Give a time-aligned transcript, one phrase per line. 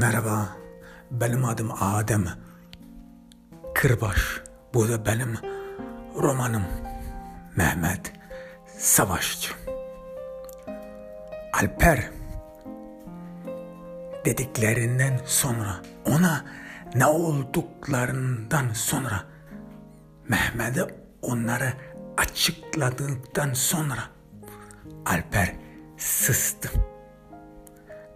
[0.00, 0.48] Merhaba,
[1.10, 2.24] benim adım Adem.
[3.74, 4.42] Kırbaş,
[4.74, 5.38] bu da benim
[6.16, 6.62] romanım.
[7.56, 8.12] Mehmet
[8.78, 9.54] Savaşçı.
[11.52, 12.10] Alper
[14.24, 16.44] dediklerinden sonra ona
[16.94, 19.24] ne olduklarından sonra
[20.28, 20.86] Mehmet'e
[21.22, 21.72] onları
[22.16, 24.02] açıkladıktan sonra
[25.06, 25.56] Alper
[25.96, 26.70] sıstı.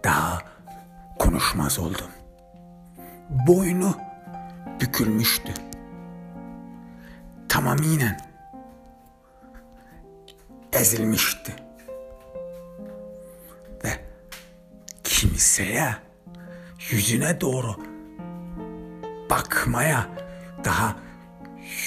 [0.03, 0.50] Daha
[1.31, 2.09] konuşmaz oldu.
[3.29, 3.97] Boynu
[4.81, 5.53] bükülmüştü.
[7.49, 8.19] Tamamiyen
[10.73, 11.55] ezilmişti.
[13.83, 13.89] Ve
[15.03, 15.95] kimseye
[16.91, 17.75] yüzüne doğru
[19.29, 20.07] bakmaya
[20.65, 20.95] daha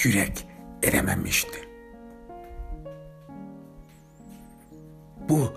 [0.03, 0.47] yürek
[0.83, 1.69] erememişti.
[5.29, 5.53] Bu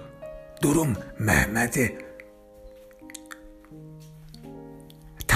[0.62, 2.07] durum Mehmet'i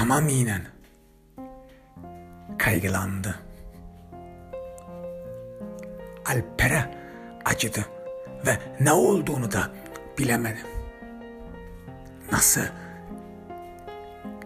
[0.03, 0.63] tamamiyen
[2.59, 3.39] kaygılandı.
[6.27, 6.95] Alper'e
[7.45, 7.87] acıdı
[8.47, 9.71] ve ne olduğunu da
[10.19, 10.59] bilemedi.
[12.33, 12.61] Nasıl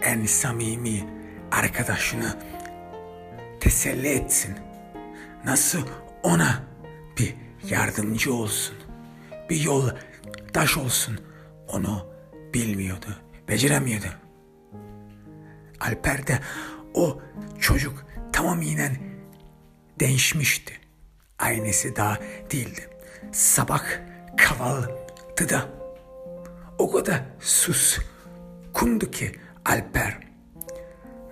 [0.02, 1.04] en samimi
[1.52, 2.36] arkadaşını
[3.60, 4.56] teselli etsin?
[5.44, 5.86] Nasıl
[6.22, 6.62] ona
[7.18, 7.34] bir
[7.70, 8.76] yardımcı olsun?
[9.50, 9.90] Bir yol
[10.52, 11.20] taş olsun?
[11.68, 12.06] Onu
[12.54, 13.08] bilmiyordu,
[13.48, 14.25] beceremiyordu.
[15.80, 16.38] Alper de
[16.94, 17.20] o
[17.60, 18.96] çocuk tamamiyen
[20.00, 20.72] değişmişti.
[21.38, 22.18] Aynısı daha
[22.52, 22.90] değildi.
[23.32, 23.82] Sabah
[24.36, 25.68] kahvaltıda
[26.78, 27.98] o kadar sus
[28.72, 29.32] kundu ki
[29.64, 30.18] Alper.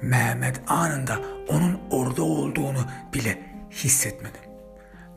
[0.03, 3.39] Mehmet anında onun orada olduğunu bile
[3.71, 4.39] hissetmedi.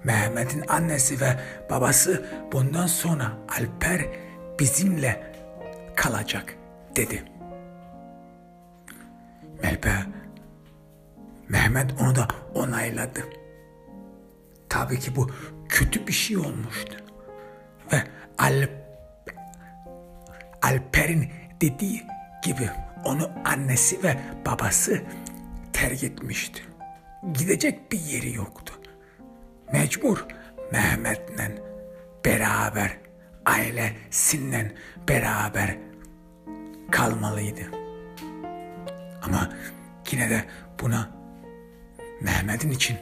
[0.04, 1.40] Mehmet'in annesi ve
[1.70, 4.02] babası bundan sonra Alper
[4.60, 5.34] bizimle
[5.96, 6.56] kalacak
[6.96, 7.24] dedi.
[9.64, 9.90] Melpe
[11.50, 13.20] Mehmet onu da onayladı.
[14.70, 15.32] Tabii ki bu
[15.70, 16.98] kötü bir şey olmuştu.
[17.94, 18.04] Ve
[18.38, 18.72] Alp,
[20.62, 21.32] Alper'in
[21.62, 22.04] dediği
[22.44, 22.70] gibi
[23.06, 25.02] onu annesi ve babası
[25.74, 26.62] terk etmişti.
[27.34, 28.74] Gidecek bir yeri yoktu.
[29.74, 30.26] Mecbur
[30.72, 31.62] Mehmet'le
[32.26, 32.98] beraber,
[33.46, 34.72] ailesinden
[35.10, 35.78] beraber
[36.92, 37.87] kalmalıydı.
[39.22, 39.50] Ama
[40.12, 40.46] yine de
[40.82, 41.10] buna
[42.22, 42.98] Mehmet'in için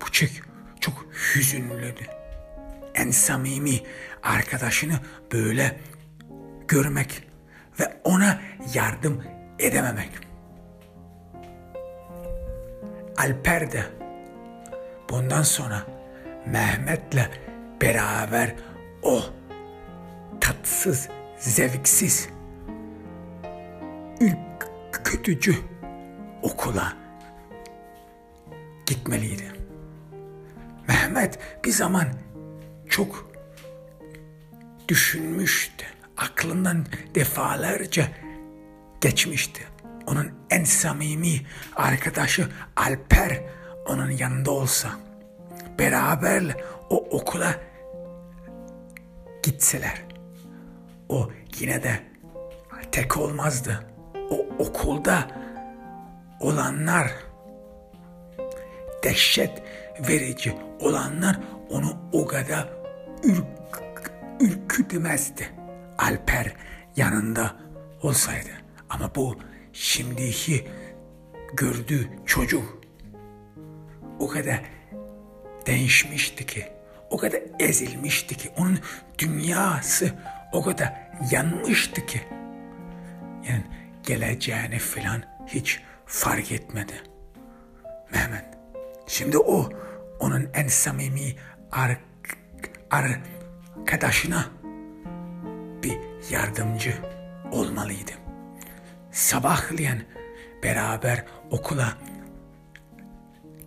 [0.00, 0.42] bu çek
[0.80, 2.06] çok hüzünlüydü.
[2.94, 3.80] En samimi
[4.22, 4.94] arkadaşını
[5.32, 5.80] böyle
[6.68, 7.28] görmek
[7.80, 8.40] ve ona
[8.74, 9.24] yardım
[9.58, 10.10] edememek.
[13.16, 13.84] Alper de
[15.10, 15.82] bundan sonra
[16.46, 17.30] Mehmet'le
[17.82, 18.54] beraber
[19.02, 19.22] o
[20.40, 21.08] tatsız,
[21.38, 22.28] zevksiz,
[24.90, 25.54] ürkütücü
[26.42, 26.92] okula
[28.86, 29.52] gitmeliydi.
[30.88, 32.06] Mehmet bir zaman
[32.88, 33.30] çok
[34.88, 35.86] düşünmüştü.
[36.16, 38.08] Aklından defalarca
[39.00, 39.62] geçmişti.
[40.06, 41.46] Onun en samimi
[41.76, 43.40] arkadaşı Alper
[43.86, 44.88] onun yanında olsa,
[45.78, 46.56] beraber
[46.90, 47.54] o okula
[49.42, 50.02] gitseler,
[51.08, 52.00] o yine de
[52.92, 53.89] tek olmazdı.
[54.30, 55.28] O okulda
[56.40, 57.10] olanlar
[59.04, 59.62] dehşet
[60.08, 61.38] verici olanlar
[61.70, 62.68] onu o kadar
[63.22, 63.44] ürk,
[64.40, 65.48] ürkütmezdi.
[65.98, 66.54] Alper
[66.96, 67.56] yanında
[68.02, 68.48] olsaydı.
[68.90, 69.38] Ama bu
[69.72, 70.68] şimdiki
[71.54, 72.80] gördüğü çocuk
[74.18, 74.62] o kadar
[75.66, 76.68] değişmişti ki,
[77.10, 78.78] o kadar ezilmişti ki, onun
[79.18, 80.10] dünyası
[80.52, 82.20] o kadar yanmıştı ki.
[83.48, 83.64] Yani
[84.10, 86.92] geleceğini filan hiç fark etmedi.
[88.12, 88.44] Mehmet.
[89.06, 89.70] Şimdi o
[90.20, 91.36] onun en samimi
[91.72, 91.96] ar
[92.90, 94.44] arkadaşına
[95.82, 95.98] bir
[96.30, 96.94] yardımcı
[97.52, 98.12] olmalıydı.
[99.12, 100.02] Sabahleyen
[100.62, 101.98] beraber okula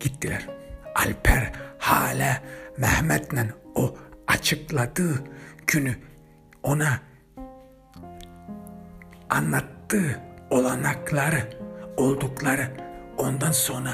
[0.00, 0.48] gittiler.
[0.94, 2.42] Alper hala
[2.78, 3.96] Mehmet'le o
[4.26, 5.24] açıkladığı
[5.66, 5.96] günü
[6.62, 7.00] ona
[9.30, 11.48] anlattığı olanakları
[11.96, 12.68] oldukları
[13.16, 13.90] ondan sonra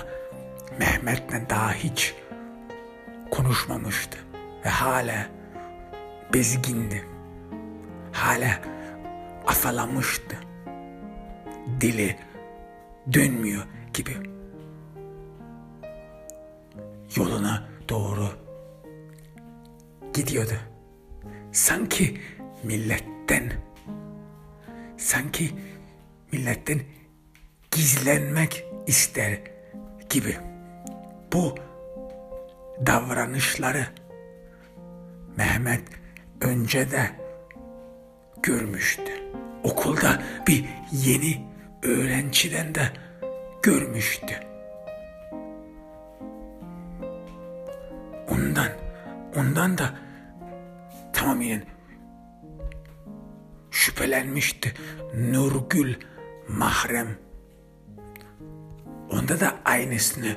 [0.79, 2.15] Mehmet'le daha hiç
[3.31, 4.19] konuşmamıştı
[4.65, 5.27] ve hala
[6.35, 7.05] bezgindi.
[8.13, 8.61] Hala
[9.47, 10.37] afalamıştı.
[11.81, 12.17] Dili
[13.13, 13.63] dönmüyor
[13.95, 14.13] gibi.
[17.17, 18.29] Yoluna doğru
[20.15, 20.55] gidiyordu.
[21.53, 22.21] Sanki
[22.63, 23.53] milletten,
[24.97, 25.51] sanki
[26.33, 26.81] milletten
[27.71, 29.39] gizlenmek ister
[30.09, 30.37] gibi.
[31.33, 31.55] Bu
[32.87, 33.87] davranışları
[35.37, 35.83] Mehmet
[36.41, 37.11] önce de
[38.43, 39.13] görmüştü.
[39.65, 41.47] Okulda bir yeni
[41.83, 42.93] öğrenciden de
[43.63, 44.35] görmüştü.
[48.29, 48.69] Ondan,
[49.37, 49.95] ondan da
[51.13, 51.63] tamamen
[53.71, 54.75] şüphelenmişti.
[55.15, 55.95] Nurgül
[56.59, 57.09] mahrem.
[59.11, 60.37] Onda da aynısını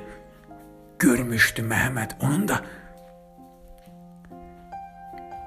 [1.00, 2.16] görmüştü Mehmet.
[2.22, 2.62] Onun da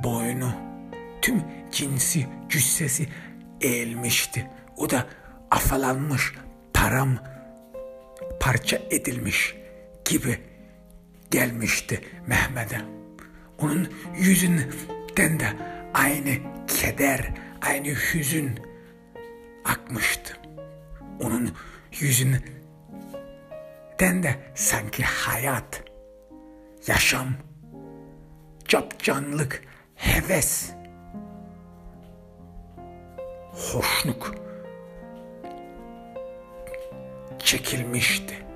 [0.03, 0.53] boynu,
[1.23, 1.43] tüm
[1.73, 3.09] cinsi, cüssesi
[3.61, 4.51] eğilmişti.
[4.77, 5.07] O da
[5.51, 6.33] afalanmış,
[6.75, 7.19] param
[8.41, 9.57] parça edilmiş
[10.05, 10.39] gibi
[11.31, 12.81] gelmişti Mehmet'e.
[13.59, 15.49] Onun yüzünden de
[15.95, 16.31] aynı
[16.67, 18.61] keder, aynı hüzün
[19.65, 20.46] akmıştı.
[21.21, 21.51] Onun
[22.01, 22.43] yüzünden
[23.99, 25.83] de sanki hayat,
[26.87, 27.29] yaşam,
[28.69, 29.63] capcanlık,
[29.95, 30.73] heves,
[33.53, 34.35] hoşnuk
[37.39, 38.47] çekilmişti.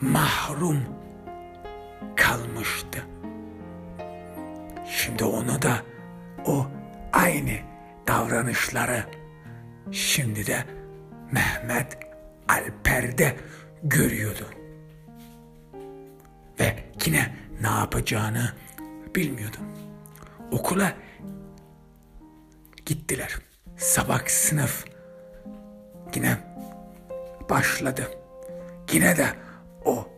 [0.00, 0.84] Mahrum
[2.16, 3.06] kalmıştı.
[4.86, 5.82] Şimdi onu da
[6.46, 6.66] o
[7.12, 7.52] aynı
[8.06, 9.04] davranışları
[9.92, 10.64] şimdi de
[11.32, 11.98] Mehmet
[12.48, 13.36] Alper'de
[13.82, 14.46] görüyordu.
[16.60, 16.76] Ve
[17.06, 18.52] yine ne yapacağını
[19.14, 19.56] bilmiyordu.
[20.52, 20.92] Okula
[22.86, 23.38] gittiler.
[23.76, 24.84] Sabah sınıf
[26.14, 26.36] yine
[27.50, 28.10] başladı.
[28.92, 29.26] Yine de
[29.84, 30.08] o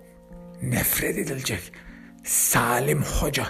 [0.63, 1.73] nefret edilecek
[2.25, 3.47] Salim Hoca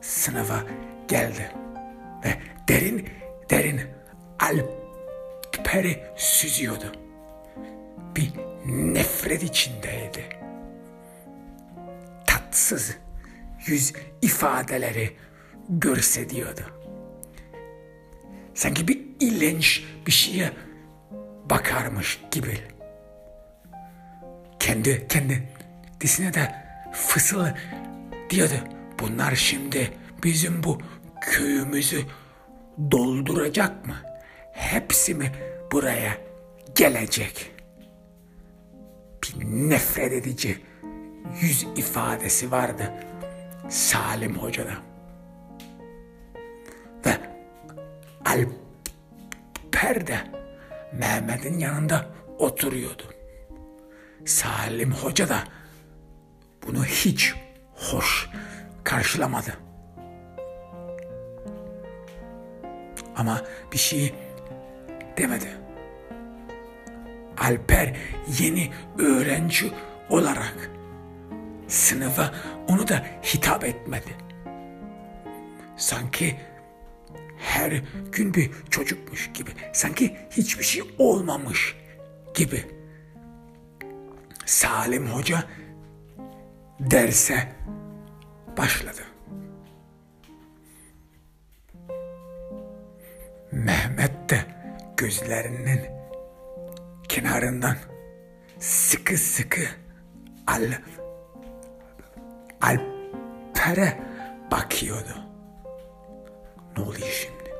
[0.00, 0.62] sınıfa
[1.08, 1.52] geldi
[2.24, 2.38] ve
[2.68, 3.08] derin
[3.50, 3.80] derin
[5.72, 6.92] Alper'i süzüyordu.
[8.16, 8.32] Bir
[8.66, 10.24] nefret içindeydi.
[12.26, 12.96] Tatsız
[13.66, 13.92] yüz
[14.22, 15.16] ifadeleri
[15.68, 16.60] görse diyordu.
[18.54, 20.50] Sanki bir ilenç bir şeye
[21.50, 22.58] bakarmış gibi.
[24.58, 25.48] Kendi kendi
[26.00, 26.54] disine de
[26.92, 27.46] fısıl
[28.30, 28.54] diyordu.
[29.00, 29.92] Bunlar şimdi
[30.24, 30.78] bizim bu
[31.20, 32.02] köyümüzü
[32.90, 33.96] dolduracak mı?
[34.52, 35.32] Hepsi mi
[35.72, 36.18] buraya
[36.74, 37.52] gelecek?
[39.22, 40.58] Bir nefret edici
[41.40, 42.92] yüz ifadesi vardı
[43.68, 44.72] Salim Hoca'da.
[47.06, 47.16] Ve
[48.24, 50.18] Alper de
[50.92, 52.06] Mehmet'in yanında
[52.38, 53.02] oturuyordu.
[54.24, 55.44] Salim Hoca da
[56.66, 57.34] bunu hiç
[57.74, 58.28] hoş
[58.84, 59.56] karşılamadı.
[63.16, 63.40] Ama
[63.72, 64.14] bir şey
[65.18, 65.61] demedi.
[67.38, 67.96] Alper
[68.38, 69.72] yeni öğrenci
[70.10, 70.70] olarak
[71.68, 72.34] sınıfa
[72.68, 74.16] onu da hitap etmedi.
[75.76, 76.36] Sanki
[77.38, 77.82] her
[78.12, 81.76] gün bir çocukmuş gibi, sanki hiçbir şey olmamış
[82.34, 82.64] gibi.
[84.46, 85.44] Salim Hoca
[86.80, 87.48] derse
[88.56, 89.02] başladı.
[93.52, 94.44] Mehmet de
[94.96, 96.01] gözlerinin
[97.12, 97.76] kenarından
[98.58, 99.60] sıkı sıkı
[100.46, 100.72] al
[102.60, 104.00] Alper'e
[104.50, 105.14] bakıyordu.
[106.76, 107.54] Ne oluyor şimdi?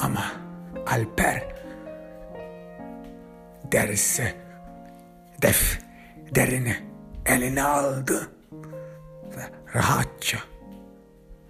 [0.00, 0.32] Ama
[0.86, 1.44] Alper
[3.72, 4.34] derse
[5.42, 5.80] def
[6.34, 6.76] derini
[7.26, 8.30] eline aldı
[9.36, 9.42] ve
[9.74, 10.38] rahatça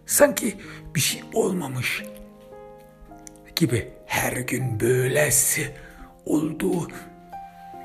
[0.07, 0.61] sanki
[0.95, 2.03] bir şey olmamış
[3.57, 5.75] gibi her gün böylesi
[6.27, 6.89] olduğu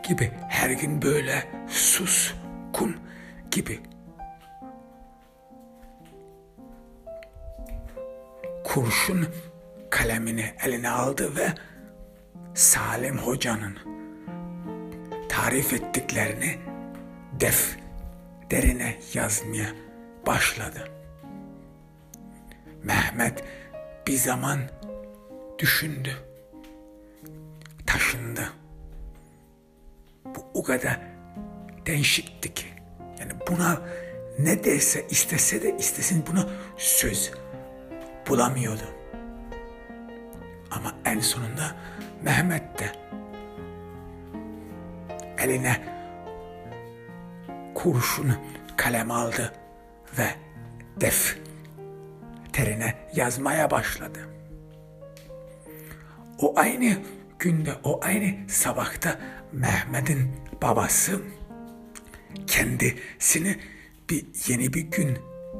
[0.08, 2.34] gibi her gün böyle sus
[2.74, 2.98] kun
[3.52, 3.80] gibi
[8.64, 9.28] kurşun
[9.90, 11.48] kalemini eline aldı ve
[12.54, 13.78] Salim Hoca'nın
[15.30, 16.58] tarif ettiklerini
[17.40, 19.70] defterine yazmaya
[20.26, 20.88] başladı.
[22.84, 23.44] Mehmet
[24.08, 24.60] bir zaman
[25.62, 26.18] düşündü.
[27.88, 28.54] Taşındı.
[30.26, 31.00] Bu o kadar
[31.86, 32.66] değişikti ki.
[33.20, 33.82] Yani buna
[34.40, 37.32] ne derse istese de istesin buna söz
[38.28, 38.84] bulamıyordu.
[40.72, 41.76] Ama en sonunda
[42.24, 42.92] Mehmet de
[45.38, 45.82] eline
[47.76, 48.38] kurşun
[48.78, 49.54] kalem aldı
[50.18, 50.28] ve
[51.02, 54.20] defterine yazmaya başladı.
[56.42, 56.98] O aynı
[57.40, 59.20] günde, o aynı sabahta
[59.52, 61.22] Mehmet'in babası
[62.48, 63.60] kendisini
[64.10, 65.18] bir yeni bir gün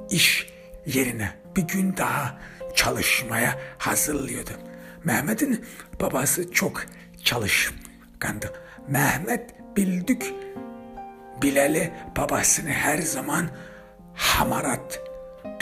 [0.10, 0.48] iş
[0.86, 2.40] yerine bir gün daha
[2.76, 4.52] çalışmaya hazırlıyordu.
[5.04, 5.66] Mehmet'in
[6.02, 6.86] babası çok
[7.24, 8.54] çalışkandı.
[8.88, 10.34] Mehmet bildik
[11.42, 13.50] bileli babasını her zaman
[14.14, 15.00] hamarat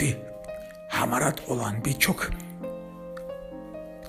[0.00, 0.16] bir
[0.88, 2.30] hamarat olan bir çok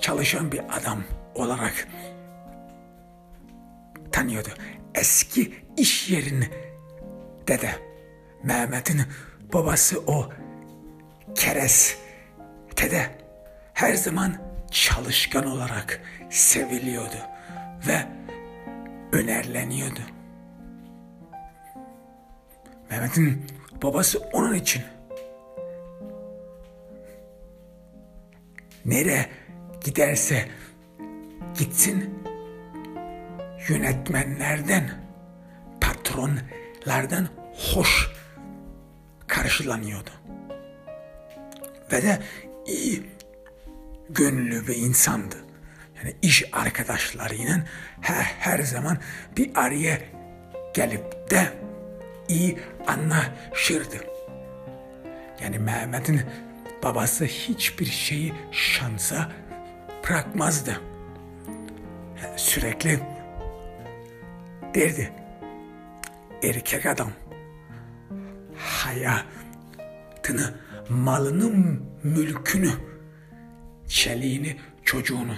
[0.02, 1.04] çalışan bir adam
[1.36, 1.88] olarak
[4.12, 4.50] tanıyordu.
[4.96, 6.50] Eski iş yerini
[7.48, 7.72] dede
[8.44, 9.02] Mehmet'in
[9.54, 10.30] babası o
[11.36, 11.98] keres
[12.78, 13.06] dede
[13.74, 14.36] her zaman
[14.72, 17.18] çalışkan olarak seviliyordu
[17.88, 18.06] ve
[19.12, 20.00] önerleniyordu.
[22.90, 23.46] Mehmet'in
[23.84, 24.84] babası onun için
[28.86, 29.41] nereye
[29.84, 30.48] giderse
[31.58, 32.24] gitsin
[33.70, 34.92] yönetmenlerden,
[35.82, 37.28] patronlardan
[37.74, 38.12] hoş
[39.28, 40.10] karşılanıyordu.
[41.92, 42.20] Ve de
[42.66, 43.04] iyi
[44.10, 45.36] gönüllü bir insandı.
[45.98, 47.66] Yani iş arkadaşlarıyla
[48.02, 48.98] her, her zaman
[49.38, 49.98] bir araya
[50.74, 51.54] gelip de
[52.28, 53.98] iyi anlaşırdı.
[55.44, 56.22] Yani Mehmet'in
[56.84, 59.32] babası hiçbir şeyi şansa
[60.04, 60.82] bırakmazdı.
[62.38, 63.00] Sürekli
[64.76, 65.12] derdi.
[66.44, 67.12] Erkek adam
[68.58, 70.54] hayatını,
[70.90, 72.72] malını, mülkünü,
[73.88, 75.36] çeliğini, çocuğunu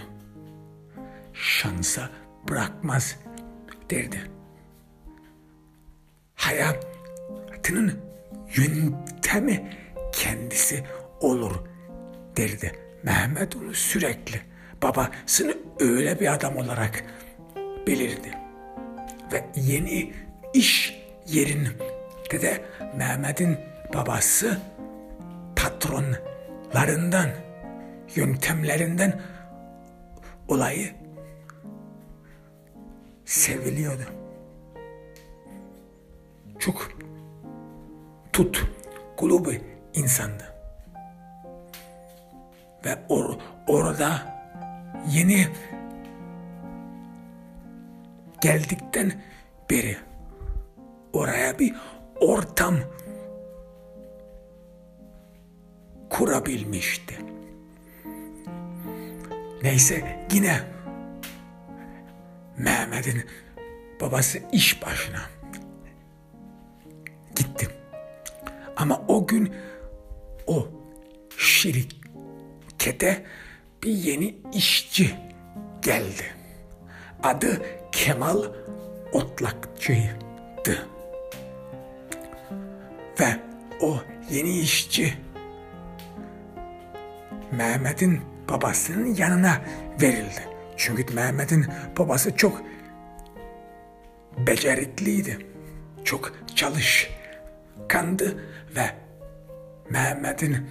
[1.34, 2.10] şansa
[2.50, 3.20] bırakmaz
[3.89, 4.32] derdi.
[6.36, 8.00] Hayatının
[8.55, 9.77] yöntemi
[10.12, 10.84] kendisi
[11.22, 11.55] olur
[12.38, 12.79] derdi.
[13.03, 14.53] Mehmet onu sürekli
[14.84, 17.04] babasını öyle bir adam olarak
[17.88, 18.38] belirdi.
[19.32, 20.13] Ve yeni
[20.54, 21.70] iş yerinde
[22.42, 22.62] de
[22.98, 23.58] Mehmet'in
[23.94, 24.58] babası
[25.56, 27.30] patronlarından,
[28.16, 29.22] yöntemlerinden
[30.48, 30.92] olayı
[33.25, 34.04] seviliyordu.
[36.60, 36.92] Çok
[38.34, 38.63] tut
[39.18, 39.62] kulübü
[39.94, 40.54] insandı.
[42.86, 43.36] Ve or
[43.68, 44.33] orada
[45.10, 45.48] yeni
[48.42, 49.12] geldikten
[49.70, 49.98] beri
[51.14, 51.76] oraya bir
[52.22, 52.76] ortam
[56.10, 57.16] kurabilmişti.
[59.64, 60.60] Neyse yine
[62.58, 63.24] Mehmet'in
[64.02, 65.22] babası iş başına
[67.36, 67.68] gitti.
[68.78, 69.54] Ama o gün
[70.48, 70.68] o
[71.38, 73.26] şirkete
[73.84, 75.16] bir yeni işçi
[75.82, 76.24] geldi.
[77.24, 77.62] Adı
[77.92, 78.44] Kemal
[79.12, 80.88] Otlakçı'ydı.
[83.20, 83.40] Ve
[83.82, 83.98] o
[84.32, 85.13] yeni işçi
[87.52, 89.62] Mehmet'in babasının yanına
[90.02, 90.48] verildi.
[90.78, 91.66] Çünkü Mehmet'in
[91.98, 92.62] babası çok
[94.38, 95.38] becerikliydi.
[96.04, 98.38] Çok çalışkandı
[98.75, 98.86] ve
[99.90, 100.70] Mehmet'in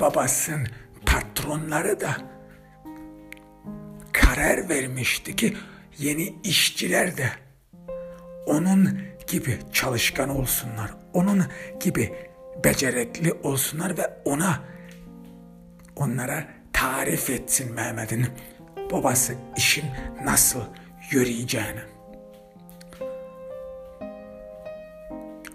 [0.00, 0.66] babasının
[1.06, 2.16] patronları da
[4.34, 5.56] karar vermişti ki
[5.98, 7.30] yeni işçiler de
[8.46, 10.90] onun gibi çalışkan olsunlar.
[11.14, 11.44] Onun
[11.80, 12.12] gibi
[12.64, 14.60] becerikli olsunlar ve ona
[15.96, 18.26] onlara tarif etsin Mehmet'in
[18.92, 19.84] babası işin
[20.24, 20.62] nasıl
[21.10, 21.80] yürüyeceğini.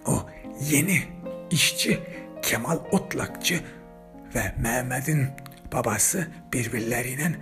[0.05, 0.29] O
[0.61, 1.03] yeni
[1.51, 1.99] işçi
[2.41, 3.59] Kemal Otlakçı
[4.35, 5.27] ve Mehmet'in
[5.73, 7.35] babası birbirlerine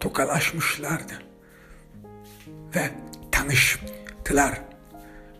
[0.00, 1.22] tokalaşmışlardı.
[2.74, 2.90] Ve
[3.32, 4.60] tanıştılar.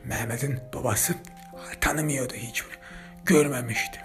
[0.04, 1.14] Mehmet'in babası
[1.80, 2.64] tanımıyordu hiç.
[3.26, 4.00] Görmemişti.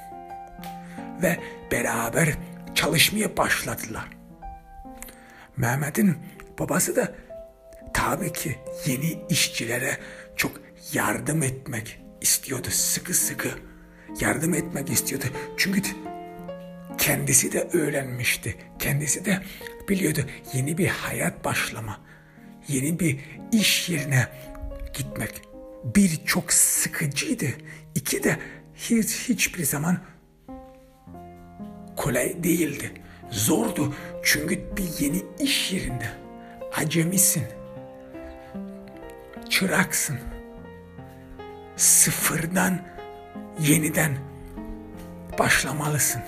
[1.21, 1.39] Ve
[1.71, 2.29] beraber
[2.75, 4.09] çalışmaya başladılar.
[5.57, 6.17] Mehmet'in
[6.59, 7.11] babası da
[7.93, 9.97] tabii ki yeni işçilere
[10.35, 10.51] çok
[10.93, 12.67] yardım etmek istiyordu.
[12.71, 13.49] Sıkı sıkı
[14.19, 15.25] yardım etmek istiyordu.
[15.57, 15.81] Çünkü
[16.97, 18.55] kendisi de öğrenmişti.
[18.79, 19.41] Kendisi de
[19.89, 21.99] biliyordu yeni bir hayat başlama.
[22.67, 23.19] Yeni bir
[23.51, 24.27] iş yerine
[24.93, 25.41] gitmek.
[25.95, 27.45] Bir çok sıkıcıydı.
[27.95, 28.37] İki de
[28.75, 29.97] hiç, hiçbir zaman
[31.95, 32.91] kolay değildi.
[33.29, 36.09] Zordu çünkü bir yeni iş yerinde
[36.77, 37.43] acemisin.
[39.49, 40.19] Çıraksın.
[41.75, 42.79] Sıfırdan
[43.59, 44.17] yeniden
[45.39, 46.21] başlamalısın.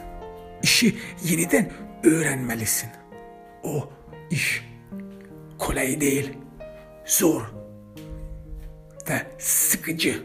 [0.63, 1.71] İşi yeniden
[2.03, 2.89] öğrenmelisin.
[3.65, 3.89] O
[4.29, 4.65] iş
[5.57, 6.33] kolay değil,
[7.05, 7.41] zor
[9.09, 10.23] ve sıkıcı.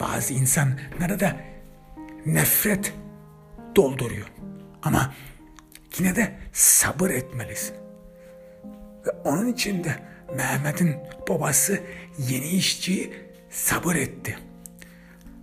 [0.00, 1.36] Bazı insanlara da
[2.26, 2.94] nefret
[3.76, 4.32] dolduruyor.
[4.82, 5.14] Ama
[5.98, 7.76] yine de sabır etmelisin.
[9.06, 9.94] Ve onun için de
[10.36, 10.96] Mehmet'in
[11.28, 11.80] babası
[12.18, 13.12] yeni işçiyi
[13.50, 14.38] sabır etti.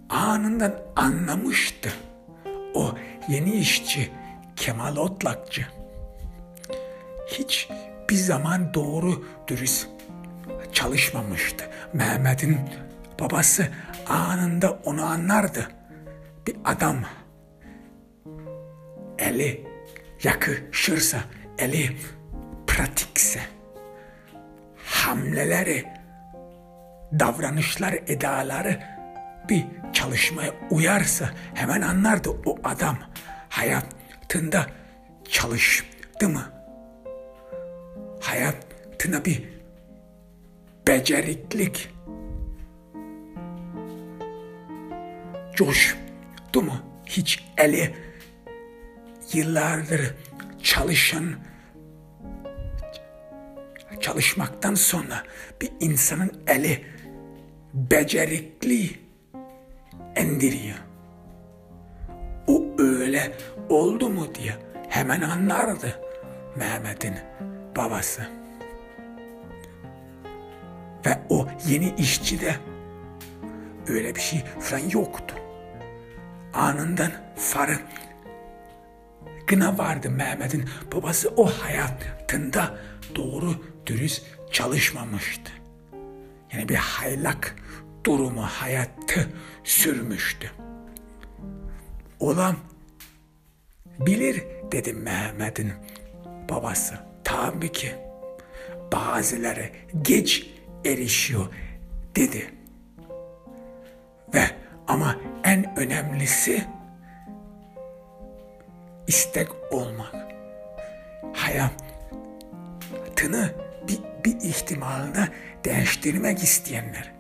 [0.09, 1.93] Anından anlamıştı.
[2.73, 2.95] O
[3.27, 4.11] yeni işçi
[4.55, 5.74] Kemal Otlakçı.
[7.27, 7.69] Hiç
[8.09, 9.87] bir zaman doğru dürüst
[10.73, 11.69] çalışmamıştı.
[11.93, 12.59] Mehmet'in
[13.19, 13.67] babası
[14.09, 15.67] anında onu anlardı.
[16.47, 16.97] Bir adam
[19.17, 19.67] eli
[20.23, 21.17] yakışırsa,
[21.57, 21.97] eli
[22.67, 23.39] pratikse,
[24.85, 25.85] hamleleri,
[27.19, 28.79] davranışlar, edaları
[29.49, 32.97] bir çalışmaya uyarsa hemen anlardı o adam
[33.49, 34.65] hayatında
[35.29, 36.54] çalıştı mı?
[38.25, 39.43] Hayatına bir
[40.87, 41.89] beceriklik
[45.55, 46.73] coştu mu?
[47.05, 47.95] Hiç eli
[49.33, 50.15] yıllardır
[50.63, 51.35] çalışan
[54.01, 55.23] çalışmaktan sonra
[55.61, 56.85] bir insanın eli
[57.73, 58.89] becerikli
[60.15, 60.77] endiriyor.
[62.47, 63.33] O öyle
[63.69, 64.53] oldu mu diye
[64.89, 66.01] hemen anlardı
[66.55, 67.13] Mehmet'in
[67.75, 68.27] babası.
[71.05, 72.55] Ve o yeni işçi de
[73.87, 75.35] öyle bir şey falan yoktu.
[76.53, 77.79] Anından farı
[79.47, 82.77] gına vardı Mehmet'in babası o hayatında
[83.15, 83.55] doğru
[83.85, 85.51] dürüst çalışmamıştı.
[86.53, 87.55] Yani bir haylak
[88.03, 89.29] durumu hayatı
[89.63, 90.51] sürmüştü.
[92.19, 92.55] Olan
[93.99, 95.73] bilir dedi Mehmet'in
[96.49, 97.04] babası.
[97.25, 97.95] Tabii ki
[98.93, 99.69] bazıları
[100.01, 100.47] geç
[100.85, 101.47] erişiyor
[102.15, 102.51] dedi.
[104.33, 104.43] Ve
[104.87, 106.65] ama en önemlisi
[109.07, 110.15] istek olmak.
[111.33, 111.75] Hayatını
[113.87, 115.27] bir, bir ihtimalde
[115.65, 117.13] değiştirmek isteyenler.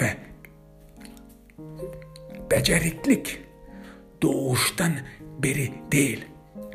[0.00, 0.16] Ve
[2.50, 3.40] beceriklik
[4.22, 4.92] doğuştan
[5.38, 6.24] beri değil.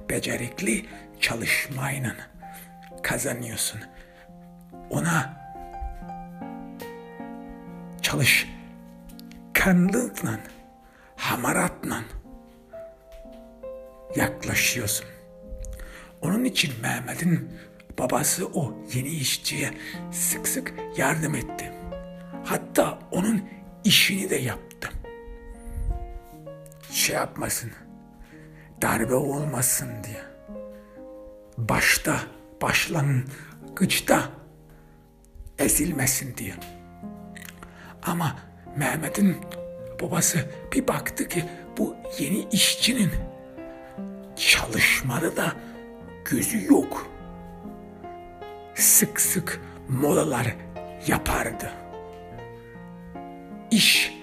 [0.10, 0.86] Becerikli
[1.20, 2.16] çalışmayla
[3.04, 3.82] kazanıyorsun.
[4.90, 5.40] Ona
[8.02, 8.48] çalış
[9.54, 10.40] kanlılıkla,
[11.16, 12.02] hamaratla
[14.16, 15.06] yaklaşıyorsun.
[16.22, 17.60] Onun için Mehmet'in
[18.00, 19.74] babası o yeni işçiye
[20.12, 21.72] sık sık yardım etti.
[22.46, 23.50] Hatta onun
[23.84, 24.90] işini de yaptı.
[26.92, 27.72] Şey yapmasın,
[28.82, 30.29] darbe olmasın diye.
[31.60, 32.20] Başta,
[32.62, 34.30] başlangıçta
[35.60, 36.54] ezilmesin diye.
[38.04, 38.40] Ama
[38.78, 39.38] Mehmet'in
[40.02, 41.46] babası bir baktı ki
[41.78, 43.10] bu yeni işçinin
[44.36, 45.54] çalışmalı da
[46.26, 47.08] gözü yok.
[48.76, 50.56] Sık sık molalar
[51.08, 51.72] yapardı.
[53.72, 54.14] İş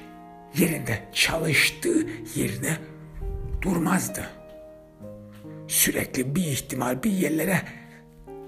[0.57, 2.77] yerinde çalıştığı yerine
[3.63, 4.31] durmazdı.
[5.69, 7.63] Sürekli bir ihtimal bir yerlere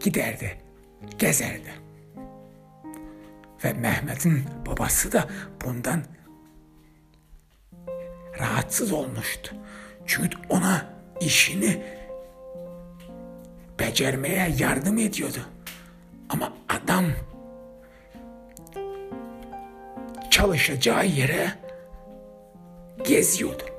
[0.01, 0.61] giderdi,
[1.19, 1.73] gezerdi.
[3.65, 5.29] Ve Mehmet'in babası da
[5.65, 6.03] bundan
[8.41, 9.55] rahatsız olmuştu.
[10.07, 10.87] Çünkü ona
[11.21, 11.83] işini
[13.79, 15.41] becermeye yardım ediyordu.
[16.29, 17.05] Ama adam
[20.31, 21.53] çalışacağı yere
[23.05, 23.78] geziyordu.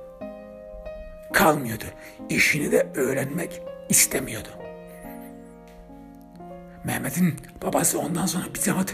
[1.34, 1.86] Kalmıyordu.
[2.30, 4.50] İşini de öğrenmek istemiyordu.
[6.84, 8.86] Mehmet'in babası ondan sonra bir zaman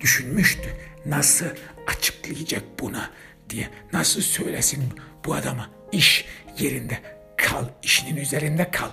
[0.00, 0.76] düşünmüştü.
[1.06, 1.46] Nasıl
[1.86, 3.10] açıklayacak buna
[3.50, 3.68] diye.
[3.92, 4.84] Nasıl söylesin
[5.24, 6.26] bu adama iş
[6.58, 6.98] yerinde
[7.36, 8.90] kal, işinin üzerinde kal.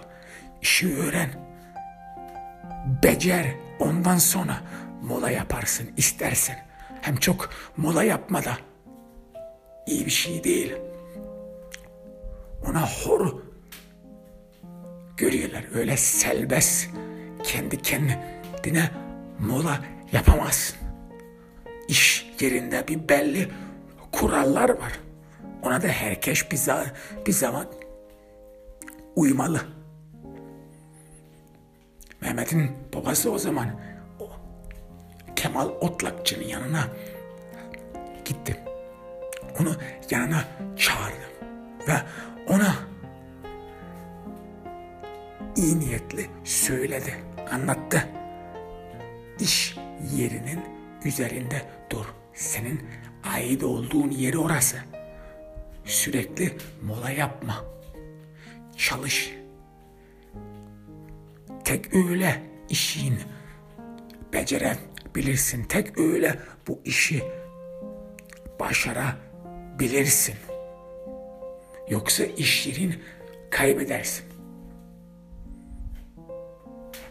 [0.62, 1.30] İşi öğren.
[3.04, 3.46] Becer.
[3.80, 4.62] Ondan sonra
[5.02, 6.66] mola yaparsın istersen.
[7.02, 8.58] Hem çok mola yapmada
[9.88, 10.74] iyi bir şey değil.
[12.66, 13.42] Ona hor
[15.18, 15.66] görüyorlar.
[15.74, 16.90] Öyle selbest
[17.44, 18.92] kendi kendine
[19.40, 19.80] mola
[20.12, 20.78] yapamazsın.
[21.88, 23.48] İş yerinde bir belli
[24.12, 25.00] kurallar var.
[25.64, 26.86] Ona da herkes bir, zaman,
[27.26, 27.66] bir zaman
[29.16, 29.62] uymalı.
[32.22, 33.68] Mehmet'in babası o zaman
[34.20, 34.30] o
[35.36, 36.88] Kemal Otlakçı'nın yanına
[38.26, 38.58] gitti.
[39.60, 39.76] Onu
[40.10, 40.44] yanına
[40.78, 41.28] çağırdı
[41.88, 41.94] ve
[42.48, 42.76] ona
[45.56, 47.14] iyi niyetli söyledi,
[47.52, 48.08] anlattı.
[49.40, 49.78] İş
[50.16, 50.60] yerinin
[51.06, 52.06] üzerinde dur.
[52.34, 52.82] Senin
[53.24, 54.78] ait olduğun yeri orası.
[55.86, 57.66] Sürekli mola yapma.
[58.78, 59.34] Çalış.
[61.64, 63.20] Tek öyle işin
[64.34, 65.64] becerebilirsin.
[65.64, 67.24] Tek öyle bu işi
[68.60, 70.36] başarabilirsin.
[71.90, 72.96] Yoksa iş yerin
[73.50, 74.26] kaybedersin.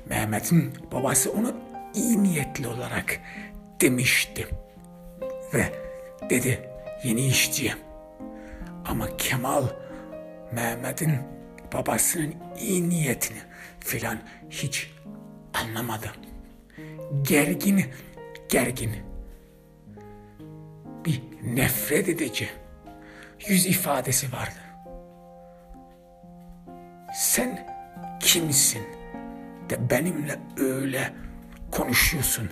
[0.08, 1.56] Mehmet'in babası onu
[1.94, 3.20] iyi niyetli olarak
[3.80, 4.46] demişti.
[5.54, 5.72] Ve
[6.30, 6.68] dedi
[7.04, 7.74] yeni işçi.
[8.84, 9.66] Ama Kemal
[10.52, 11.12] Mehmet'in
[11.72, 13.38] babasının iyi niyetini
[13.80, 14.18] filan
[14.50, 14.90] hiç
[15.54, 16.12] anlamadı.
[17.22, 17.84] Gergin,
[18.48, 18.92] gergin.
[21.04, 22.48] Bir nefret edici
[23.48, 24.65] yüz ifadesi vardı.
[27.16, 27.66] Sen
[28.20, 28.82] kimsin
[29.70, 31.12] de benimle öyle
[31.72, 32.50] konuşuyorsun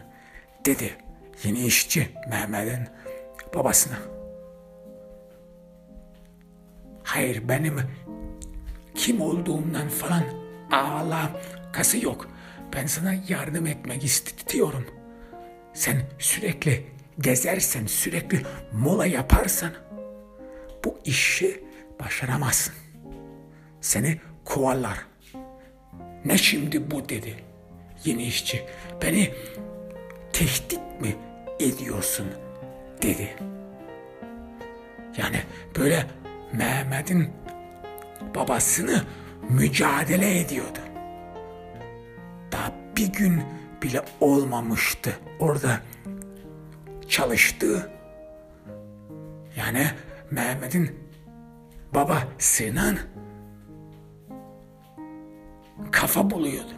[0.66, 0.96] dedi
[1.44, 2.88] yeni işçi Mehmet'in
[3.54, 3.98] babasına.
[7.02, 7.80] Hayır benim
[8.94, 10.24] kim olduğumdan falan
[10.72, 12.28] alakası yok.
[12.76, 14.86] Ben sana yardım etmek istiyorum.
[15.74, 16.86] Sen sürekli
[17.20, 19.72] gezersen, sürekli mola yaparsan
[20.84, 21.64] bu işi
[22.00, 22.74] başaramazsın.
[23.80, 25.06] Seni kovarlar.
[26.24, 27.36] Ne şimdi bu dedi
[28.04, 28.66] yeni işçi.
[29.02, 29.30] Beni
[30.32, 31.16] tehdit mi
[31.60, 32.26] ediyorsun
[33.02, 33.36] dedi.
[35.16, 35.42] Yani
[35.78, 36.06] böyle
[36.52, 37.30] Mehmet'in
[38.34, 39.02] babasını
[39.48, 40.78] mücadele ediyordu.
[42.52, 43.42] Daha bir gün
[43.82, 45.80] bile olmamıştı orada
[47.08, 47.90] çalıştığı.
[49.56, 49.86] Yani
[50.30, 50.98] Mehmet'in
[51.94, 52.98] babasının
[55.92, 56.74] kafa buluyordu.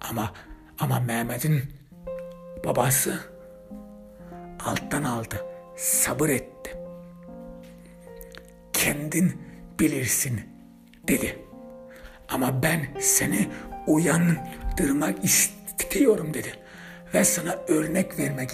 [0.00, 0.32] Ama
[0.78, 1.62] ama Mehmet'in
[2.64, 3.20] babası
[4.64, 5.44] alttan aldı,
[5.76, 6.76] sabır etti.
[8.72, 9.42] Kendin
[9.80, 10.40] bilirsin
[11.08, 11.38] dedi.
[12.28, 13.48] Ama ben seni
[13.86, 16.52] uyandırmak istiyorum dedi.
[17.14, 18.50] Ve sana örnek vermek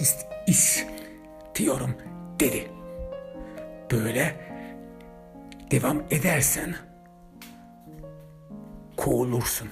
[0.47, 1.95] istiyorum
[2.39, 2.71] dedi.
[3.91, 4.35] Böyle
[5.71, 6.75] devam edersen
[9.07, 9.69] kovulursun.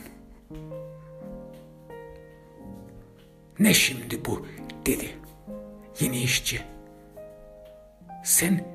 [3.59, 4.47] Ne şimdi bu
[4.85, 5.09] dedi
[5.99, 6.61] yeni işçi.
[8.23, 8.65] Sen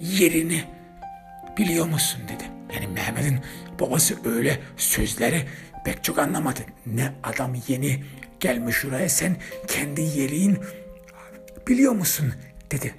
[0.00, 0.64] yerini
[1.58, 2.44] biliyor musun dedi.
[2.74, 3.40] Yani Mehmet'in
[3.80, 5.46] babası öyle sözleri
[5.84, 6.60] pek çok anlamadı.
[6.86, 8.04] Ne adam yeni
[8.40, 9.36] gelmiş şuraya sen
[9.68, 10.58] kendi yerin
[11.68, 12.32] biliyor musun
[12.70, 12.94] dedi.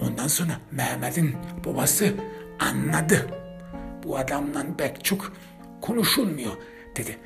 [0.00, 2.14] Ondan sonra Mehmet'in babası
[2.58, 3.47] anladı.
[4.08, 5.32] Bu adamla pek çok
[5.80, 6.52] konuşulmuyor
[6.96, 7.18] dedi.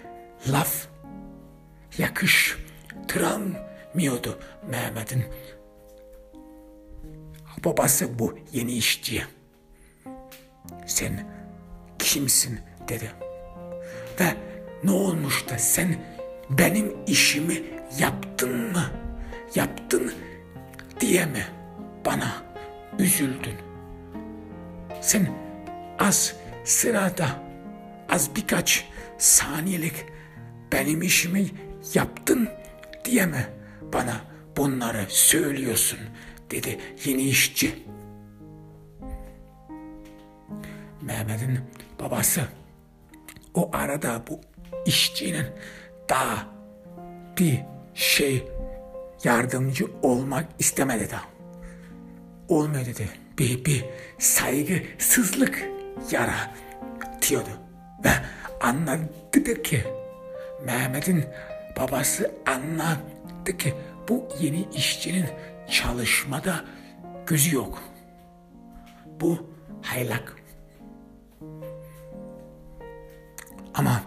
[0.49, 0.87] Laf
[1.99, 4.39] yakıştıramıyordu
[4.71, 5.25] Mehmet'in
[7.65, 9.25] babası bu yeni işçiye.
[10.87, 11.33] Sen
[11.99, 13.13] kimsin dedi.
[14.21, 14.35] Ve
[14.85, 15.97] ne olmuş da sen
[16.51, 17.63] benim işimi
[17.99, 18.85] yaptın mı?
[19.55, 20.13] Yaptın
[21.01, 21.47] diye mi
[22.07, 22.43] bana
[22.99, 23.57] üzüldün?
[25.01, 25.29] Sen
[25.99, 27.43] az sırada
[28.09, 29.95] az birkaç saniyelik
[30.73, 31.47] benim işimi
[31.95, 32.49] yaptın
[33.05, 33.47] diye mi
[33.93, 34.21] bana
[34.57, 35.99] bunları söylüyorsun
[36.51, 37.85] dedi yeni işçi.
[41.03, 41.61] Mehmet'in
[42.01, 42.41] babası
[43.55, 44.41] o arada bu
[44.87, 45.47] işçinin
[46.09, 46.47] daha
[47.39, 47.61] bir
[47.95, 48.49] şey
[49.25, 51.25] yardımcı olmak istemedi daha.
[52.49, 53.09] Olmuyor dedi.
[53.39, 53.85] Bir, bir
[54.19, 55.69] saygısızlık
[56.11, 57.51] yaratıyordu.
[58.05, 58.11] Ve
[58.61, 59.85] anladı ki
[60.65, 61.25] Mehmet'in
[61.77, 63.75] babası anladı ki
[64.09, 65.27] bu yeni işçinin
[65.71, 66.65] çalışmada
[67.27, 67.83] gözü yok.
[69.21, 69.47] Bu
[69.83, 70.37] haylak.
[73.75, 74.03] Ama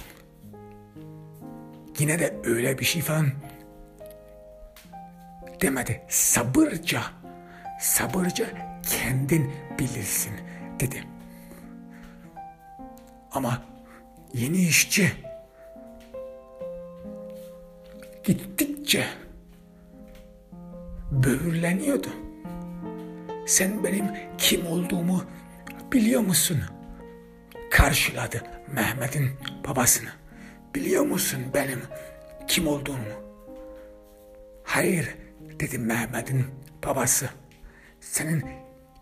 [1.99, 3.31] yine de öyle bir şey falan
[5.62, 6.01] demedi.
[6.10, 7.01] Sabırca,
[7.79, 8.45] sabırca
[8.89, 10.34] kendin bilirsin
[10.79, 11.14] dedi.
[13.35, 13.61] Ama
[14.33, 15.11] yeni işçi
[18.23, 19.07] gittikçe
[21.11, 22.07] böğürleniyordu.
[23.47, 24.05] Sen benim
[24.37, 25.23] kim olduğumu
[25.93, 26.61] biliyor musun?
[27.71, 28.43] Karşıladı
[28.73, 29.29] Mehmet'in
[29.67, 30.09] babasını.
[30.75, 31.81] Biliyor musun benim
[32.47, 33.35] kim olduğumu?
[34.63, 35.15] Hayır
[35.59, 36.45] dedi Mehmet'in
[36.85, 37.29] babası.
[37.99, 38.43] Senin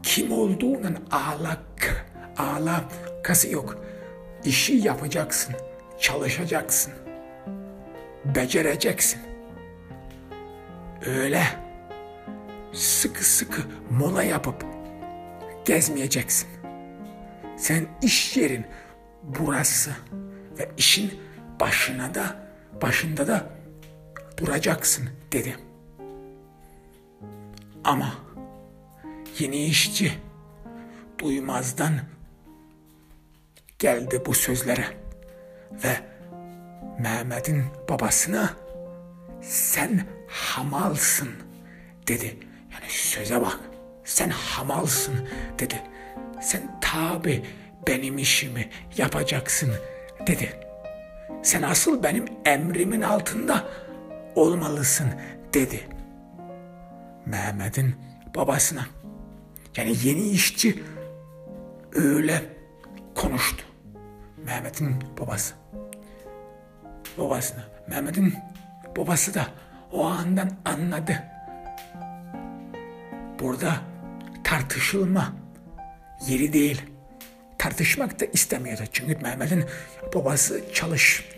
[0.04, 2.06] kim olduğunun ağlak,
[2.38, 3.93] ağlakası yok.
[4.46, 5.56] İşi yapacaksın,
[6.00, 6.94] çalışacaksın,
[8.26, 9.22] becereceksin.
[11.06, 11.44] Öyle
[12.74, 14.66] sıkı sıkı mola yapıp
[15.66, 16.50] gezmeyeceksin.
[17.58, 18.66] Sen iş yerin
[19.24, 19.92] burası
[20.60, 21.20] ve işin
[21.60, 22.36] başına da
[22.82, 23.50] başında da
[24.38, 25.58] duracaksın dedi.
[27.84, 28.14] Ama
[29.40, 30.12] yeni işçi
[31.20, 31.94] duymazdan
[33.80, 34.86] geldi bu sözlere
[35.84, 35.98] ve
[37.00, 38.54] Mehmet'in babasına
[39.42, 41.30] sen hamalsın
[42.08, 42.26] dedi.
[42.74, 43.60] Yani söze bak
[44.04, 45.28] sen hamalsın
[45.60, 45.82] dedi.
[46.42, 47.46] Sen tabi
[47.88, 49.74] benim işimi yapacaksın
[50.28, 50.60] dedi.
[51.44, 53.68] Sen asıl benim emrimin altında
[54.36, 55.08] olmalısın
[55.54, 55.88] dedi.
[57.26, 57.96] Mehmet'in
[58.36, 58.86] babasına.
[59.78, 60.84] Yani yeni işçi
[61.94, 62.53] öyle
[63.16, 63.64] konuştu.
[64.38, 65.54] Mehmet'in babası.
[67.18, 67.64] Babasına.
[67.88, 68.34] Mehmet'in
[68.98, 69.48] babası da
[69.92, 71.24] o andan anladı.
[73.40, 73.76] Burada
[74.44, 75.34] tartışılma
[76.28, 76.82] yeri değil.
[77.58, 78.82] Tartışmak da istemiyordu.
[78.92, 79.66] Çünkü Mehmet'in
[80.16, 81.30] babası çalış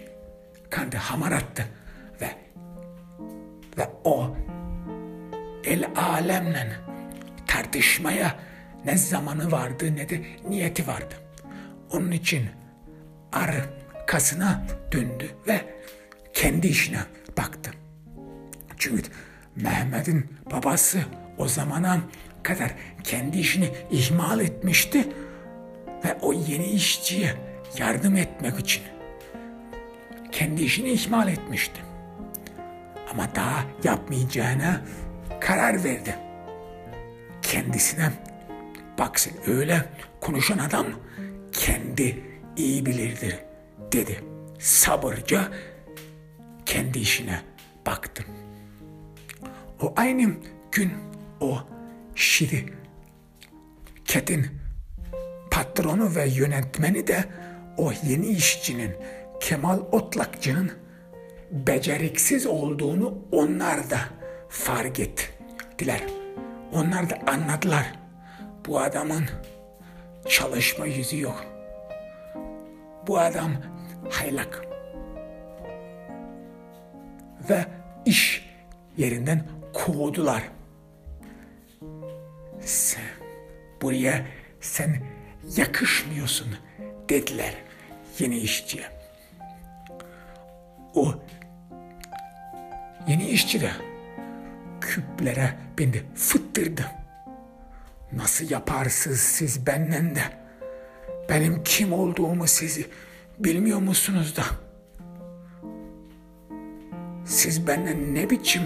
[0.70, 1.66] kandı, hamarattı
[2.22, 2.30] ve
[3.78, 4.36] ve o
[5.64, 6.72] el alemle
[7.48, 8.36] tartışmaya
[8.86, 11.16] ne zamanı vardı ne de niyeti vardı.
[11.96, 12.50] Onun için
[13.32, 15.62] arkasına döndü ve
[16.34, 17.00] kendi işine
[17.38, 17.72] baktı.
[18.78, 19.04] Çünkü
[19.56, 21.00] Mehmet'in babası
[21.38, 22.00] o zamana
[22.44, 25.08] kadar kendi işini ihmal etmişti
[26.06, 27.36] ve o yeni işçiye
[27.78, 28.84] yardım etmek için
[30.32, 31.82] kendi işini ihmal etmişti.
[33.12, 34.82] Ama daha yapmayacağına
[35.42, 36.16] karar verdi.
[37.42, 38.12] Kendisine
[38.98, 39.86] baksın öyle
[40.22, 40.86] konuşan adam
[41.60, 42.24] kendi
[42.58, 43.40] iyi bilirdir
[43.92, 44.24] dedi.
[44.60, 45.52] Sabırca
[46.66, 47.42] kendi işine
[47.86, 48.24] baktı.
[49.82, 50.34] O aynı
[50.72, 50.92] gün
[51.42, 51.58] o
[52.16, 52.76] şirketin
[55.52, 57.26] patronu ve yönetmeni de
[57.78, 58.92] o yeni işçinin
[59.40, 60.72] Kemal Otlakçı'nın
[61.52, 64.00] beceriksiz olduğunu onlar da
[64.50, 66.04] fark ettiler.
[66.74, 67.94] Onlar da anladılar.
[68.68, 69.26] Bu adamın
[70.30, 71.46] çalışma yüzü yok.
[73.08, 73.52] Bu adam
[74.10, 74.66] haylak.
[77.50, 77.66] Ve
[78.06, 78.50] iş
[78.98, 80.44] yerinden kovdular.
[82.62, 83.04] Sen,
[83.82, 84.26] buraya
[84.62, 85.04] sen
[85.58, 86.48] yakışmıyorsun
[87.10, 87.54] dediler
[88.20, 88.84] yeni işçiye.
[90.96, 91.14] O
[93.08, 93.72] yeni işçi de
[94.82, 97.05] küplere beni fıttırdı.
[98.12, 100.22] Nasıl yaparsınız siz benden de?
[101.30, 102.80] Benim kim olduğumu siz
[103.40, 104.44] bilmiyor musunuz da?
[107.26, 108.62] Siz benden ne biçim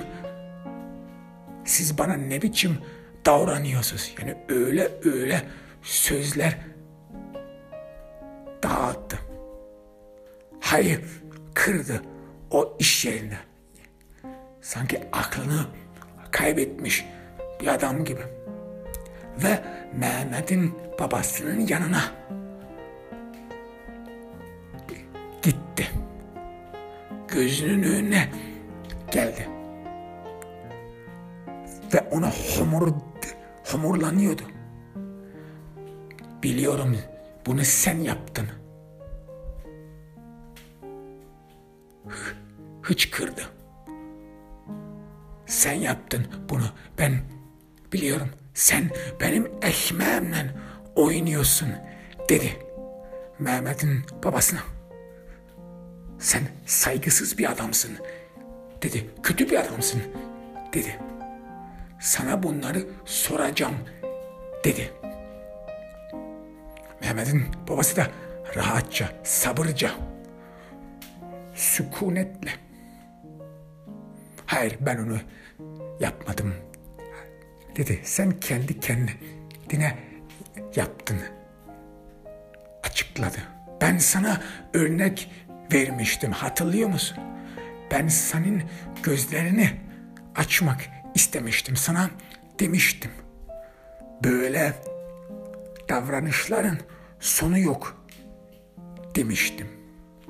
[1.66, 2.78] siz bana ne biçim
[3.26, 4.16] davranıyorsunuz?
[4.20, 5.44] Yani öyle öyle
[5.82, 6.58] sözler
[8.64, 9.20] dağıttı.
[10.60, 11.02] Hayır
[11.54, 12.02] kırdı
[12.52, 13.38] o iş yerinde.
[14.62, 15.66] Sanki aklını
[16.32, 17.06] kaybetmiş
[17.62, 18.22] bir adam gibi.
[19.44, 22.02] Ve Mehmet'in babasının yanına
[25.42, 25.88] gitti.
[27.28, 28.30] Gözünün önüne
[29.12, 29.50] geldi.
[31.94, 32.94] Ve ona homur,
[33.72, 34.44] homurlanıyordu.
[36.44, 36.98] Biliyorum
[37.46, 38.48] bunu sen yaptın.
[42.82, 43.42] Hıçkırdı.
[45.46, 46.66] Sen yaptın bunu.
[46.98, 47.20] Ben
[47.94, 48.30] biliyorum.
[48.54, 50.56] Sen benim ekmeğimle
[50.96, 51.70] oynuyorsun
[52.30, 52.60] dedi.
[53.40, 54.60] Mehmet'in babasına.
[56.20, 57.92] Sen saygısız bir adamsın
[58.82, 59.10] dedi.
[59.24, 60.02] Kötü bir adamsın
[60.74, 61.00] dedi.
[62.02, 63.76] Sana bunları soracağım
[64.64, 64.92] dedi.
[67.02, 68.08] Mehmet'in babası da
[68.56, 69.92] rahatça, sabırca,
[71.56, 72.52] sükunetle.
[74.46, 75.18] Hayır ben onu
[76.00, 76.54] yapmadım
[77.80, 78.00] dedi.
[78.04, 79.98] Sen kendi kendine
[80.76, 81.18] yaptın.
[82.84, 83.38] Açıkladı.
[83.82, 84.42] Ben sana
[84.74, 85.32] örnek
[85.74, 87.18] vermiştim hatırlıyor musun?
[87.92, 88.64] Ben senin
[89.04, 89.72] gözlerini
[90.36, 91.76] açmak istemiştim.
[91.76, 92.10] Sana
[92.60, 93.12] demiştim.
[94.24, 94.74] Böyle
[95.90, 96.80] davranışların
[97.20, 98.06] sonu yok
[99.16, 99.68] demiştim.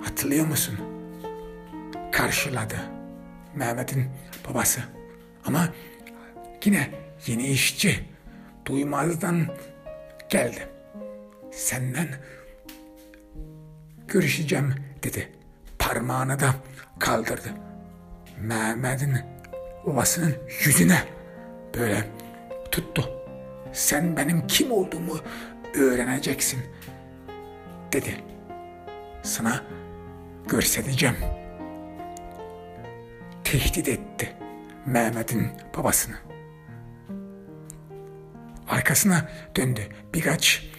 [0.01, 0.79] Hatırlıyor musun?
[2.12, 2.75] Karşıladı
[3.55, 4.05] Mehmet'in
[4.49, 4.81] babası.
[5.45, 5.69] Ama
[6.65, 6.89] yine
[7.27, 7.99] yeni işçi
[8.65, 9.47] duymazdan
[10.29, 10.67] geldi.
[11.51, 12.08] Senden
[14.08, 15.29] görüşeceğim dedi.
[15.79, 16.55] Parmağını da
[16.99, 17.49] kaldırdı.
[18.39, 19.17] Mehmet'in
[19.86, 21.03] babasının yüzüne
[21.77, 22.03] böyle
[22.71, 23.10] tuttu.
[23.73, 25.19] Sen benim kim olduğumu
[25.75, 26.60] öğreneceksin
[27.93, 28.15] dedi.
[29.23, 29.63] Sana
[30.47, 31.15] görsedeceğim.
[33.43, 34.36] Tehdit etti
[34.86, 36.29] Mehmet'in babasını.
[38.69, 39.82] Arkasına döndü.
[40.13, 40.69] Birkaç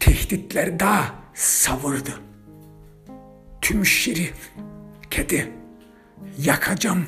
[0.00, 2.20] tehditler daha savurdu.
[3.62, 4.30] Tüm şiri
[5.10, 5.52] kedi
[6.38, 7.06] yakacağım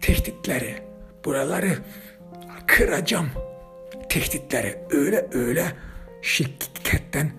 [0.00, 0.82] tehditleri
[1.24, 1.78] buraları
[2.66, 3.30] kıracağım
[4.08, 5.72] tehditleri öyle öyle
[6.22, 7.32] şirketten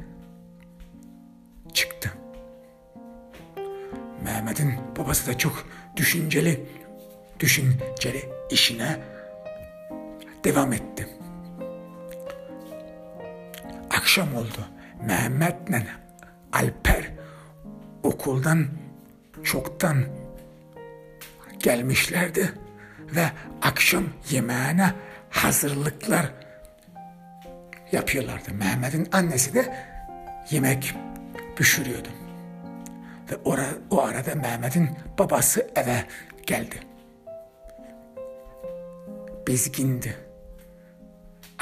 [1.73, 2.13] çıktı.
[4.23, 5.67] Mehmet'in babası da çok
[5.97, 6.65] düşünceli,
[7.39, 9.12] düşünceli işine
[10.43, 11.07] devam etti.
[13.89, 14.67] Akşam oldu.
[15.05, 15.87] Mehmet'le
[16.53, 17.11] Alper
[18.03, 18.67] okuldan
[19.43, 20.05] çoktan
[21.59, 22.53] gelmişlerdi
[23.15, 23.25] ve
[23.61, 24.93] akşam yemeğine
[25.29, 26.31] hazırlıklar
[27.91, 28.53] yapıyorlardı.
[28.53, 29.75] Mehmet'in annesi de
[30.51, 30.95] yemek
[31.55, 32.09] pişiriyordu.
[33.31, 36.05] Ve ora, o arada Mehmet'in babası eve
[36.45, 36.75] geldi.
[39.47, 40.22] Bezgindi.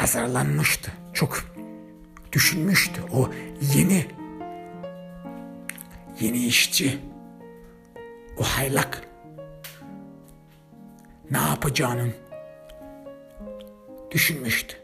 [0.01, 0.91] Azarlanmıştı.
[1.13, 1.45] Çok
[2.31, 3.01] düşünmüştü.
[3.13, 3.29] O
[3.75, 4.07] yeni
[6.19, 6.99] yeni işçi
[8.37, 9.07] o haylak
[11.31, 12.07] ne yapacağını
[14.11, 14.77] düşünmüştü.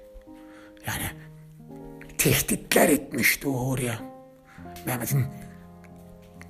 [0.87, 1.11] Yani
[2.17, 3.99] tehditler etmişti o oraya.
[4.85, 5.25] Mehmet'in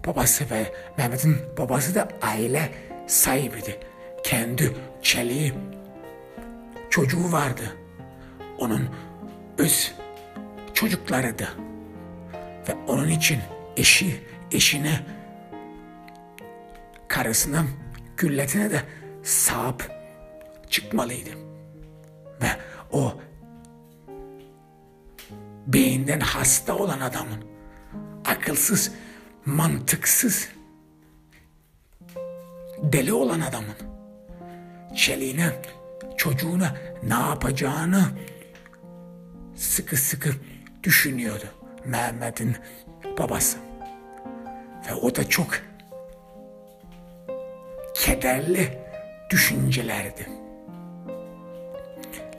[0.08, 2.72] babası ve Mehmet'in babası da aile
[3.08, 3.80] sahibiydi.
[4.24, 5.54] Kendi çeliği
[6.90, 7.77] çocuğu vardı.
[8.58, 8.90] Onun
[9.58, 9.94] öz
[10.74, 11.48] çocuklarıydı.
[12.70, 13.40] Ve onun için
[13.78, 15.06] eşi, eşine,
[17.08, 17.66] karısına,
[18.18, 18.82] gülletine de
[19.24, 19.92] sahip
[20.70, 21.30] çıkmalıydı.
[22.42, 22.48] Ve
[22.92, 23.14] o
[25.68, 27.44] beyinden hasta olan adamın
[28.26, 28.92] akılsız,
[29.46, 30.50] mantıksız,
[32.84, 33.76] deli olan adamın
[34.96, 35.52] çeliğine,
[36.18, 38.06] çocuğuna ne yapacağını
[39.58, 40.30] sıkı sıkı
[40.84, 41.46] düşünüyordu
[41.86, 42.56] Mehmet'in
[43.20, 43.58] babası.
[44.90, 45.60] Ve o da çok
[47.96, 48.80] kederli
[49.30, 50.30] düşüncelerdi.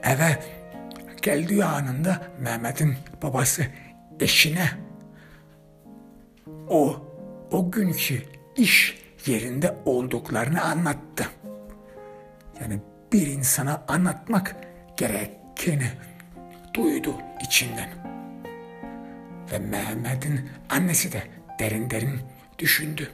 [0.03, 0.43] Eve
[1.21, 3.65] geldiği anında Mehmet'in babası
[4.19, 4.69] eşine
[6.69, 7.05] o
[7.51, 8.23] o günkü
[8.57, 11.27] iş yerinde olduklarını anlattı.
[12.61, 12.79] Yani
[13.13, 14.55] bir insana anlatmak
[14.97, 15.91] gerekeni
[16.83, 17.89] duydu içinden.
[19.51, 21.23] Ve Mehmet'in annesi de
[21.59, 22.19] derin derin
[22.59, 23.09] düşündü.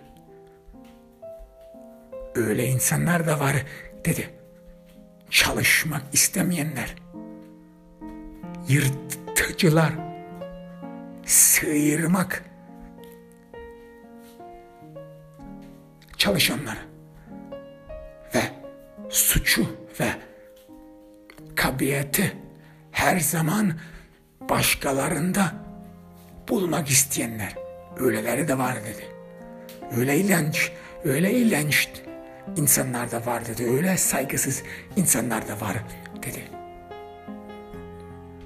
[2.35, 3.55] Öyle insanlar da var
[4.05, 4.29] dedi.
[5.29, 6.95] Çalışmak istemeyenler.
[8.67, 9.93] Yırtıcılar.
[11.25, 12.43] Sıyırmak.
[16.17, 16.77] Çalışanlar.
[18.35, 18.41] Ve
[19.09, 19.67] suçu
[19.99, 20.07] ve
[21.55, 22.44] kabiyeti
[22.95, 23.73] her zaman
[24.49, 25.53] başkalarında
[26.49, 27.55] bulmak isteyenler.
[27.97, 29.05] Öyleleri de var dedi.
[29.97, 30.71] Öyle ilenç,
[31.03, 31.89] öyle ilenç
[32.55, 33.63] insanlar da var dedi.
[33.63, 34.63] Öyle saygısız
[34.95, 35.77] insanlar da var
[36.23, 36.43] dedi.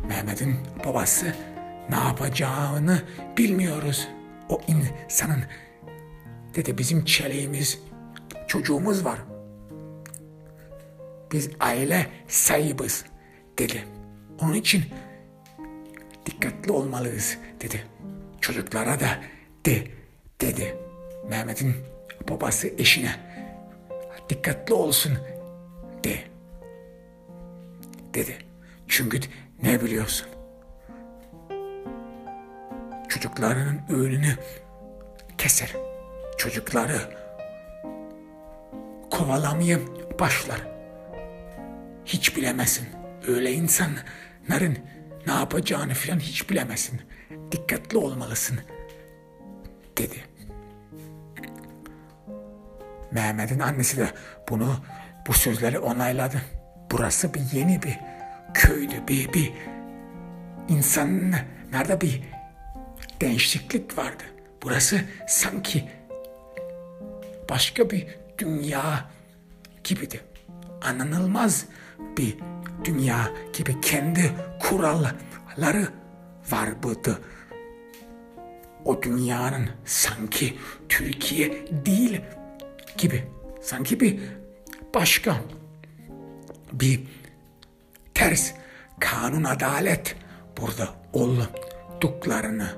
[0.07, 1.35] Mehmet'in babası
[1.89, 3.01] ne yapacağını
[3.37, 4.07] bilmiyoruz.
[4.49, 5.43] O insanın
[6.55, 7.79] dedi bizim çeleğimiz,
[8.47, 9.19] çocuğumuz var.
[11.31, 13.05] Biz aile sahibiz
[13.57, 13.98] dedi.
[14.41, 14.83] Onun için
[16.25, 17.83] dikkatli olmalıyız dedi.
[18.41, 19.19] Çocuklara da
[19.65, 19.87] de
[20.41, 20.77] dedi.
[21.29, 21.75] Mehmet'in
[22.29, 23.15] babası eşine
[24.29, 25.17] dikkatli olsun
[26.03, 26.19] de
[28.13, 28.37] dedi.
[28.87, 29.19] Çünkü
[29.63, 30.27] ne biliyorsun?
[33.09, 34.35] Çocuklarının önünü
[35.37, 35.73] keser.
[36.37, 37.01] Çocukları
[39.11, 39.79] kovalamaya
[40.19, 40.67] başlar.
[42.05, 42.87] Hiç bilemezsin.
[43.27, 43.51] Öyle
[44.49, 44.77] insanların
[45.27, 47.01] ne yapacağını filan hiç bilemezsin.
[47.51, 48.59] Dikkatli olmalısın
[49.97, 50.15] dedi.
[53.11, 54.09] Mehmet'in annesi de
[54.49, 54.75] bunu
[55.27, 56.41] bu sözleri onayladı.
[56.91, 57.99] Burası bir yeni bir
[58.53, 59.53] köydü, bir, bir
[60.69, 61.31] insan
[61.71, 62.21] nerede bir
[63.21, 64.23] değişiklik vardı.
[64.63, 65.89] Burası sanki
[67.49, 69.09] başka bir dünya
[69.83, 70.21] gibiydi.
[70.81, 71.65] Anlanılmaz
[72.17, 72.37] bir
[72.85, 75.87] dünya gibi kendi kuralları
[76.51, 77.19] var buydu.
[78.85, 80.57] o dünyanın sanki
[80.89, 82.21] Türkiye değil
[82.97, 83.23] gibi.
[83.61, 84.19] Sanki bir
[84.95, 85.35] başka
[86.73, 87.07] bir
[88.13, 88.51] ters
[88.99, 90.15] kanun adalet
[90.57, 92.69] burada olduklarını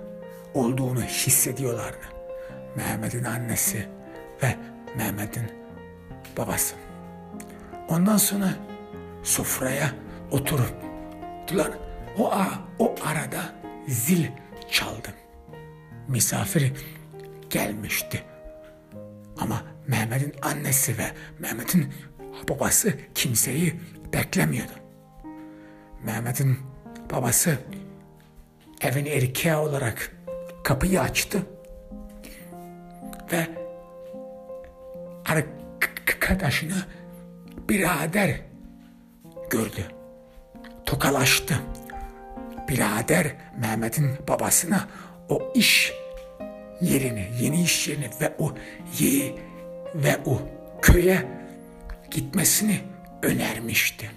[0.54, 2.06] olduğunu hissediyorlardı.
[2.76, 3.88] Mehmet'in annesi
[4.44, 4.56] ve
[4.98, 5.52] Mehmet'in
[6.38, 6.76] babası.
[7.90, 8.54] Ondan sonra
[9.24, 9.92] sofraya
[10.32, 11.72] oturdular.
[12.18, 12.32] O,
[12.80, 13.56] o arada
[13.88, 14.26] zil
[14.72, 15.14] çaldı.
[16.08, 16.74] Misafir
[17.50, 18.24] gelmişti.
[19.38, 21.94] Ama Mehmet'in annesi ve Mehmet'in
[22.50, 23.80] babası kimseyi
[24.14, 24.72] beklemiyordu.
[26.04, 26.60] Mehmet'in
[27.14, 27.58] babası
[28.82, 30.16] evin erkeği olarak
[30.64, 31.46] kapıyı açtı
[33.32, 33.48] ve
[35.26, 36.84] arkadaşını
[37.70, 38.51] birader
[39.52, 39.86] gördü.
[40.86, 41.60] Tokalaştı.
[42.70, 44.88] Birader Mehmet'in babasına
[45.30, 45.94] o iş
[46.82, 48.56] yerini, yeni iş yerini ve o
[49.00, 49.36] ye
[49.96, 50.42] ve o
[50.82, 51.28] köye
[52.12, 52.80] gitmesini
[53.24, 54.12] önermişti.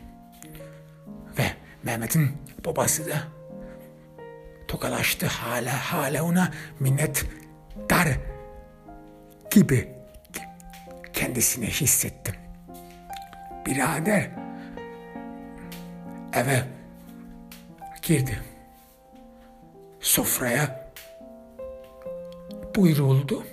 [1.38, 1.46] Ve
[1.82, 2.32] Mehmet'in
[2.64, 3.22] babası da
[4.68, 7.24] tokalaştı hala hala ona minnet
[7.90, 8.08] dar
[9.50, 9.88] gibi
[11.12, 12.34] kendisini hissettim.
[13.66, 14.43] Birader
[16.34, 16.64] eve
[18.02, 18.40] girdi.
[20.00, 20.92] Sofraya
[22.76, 23.44] buyuruldu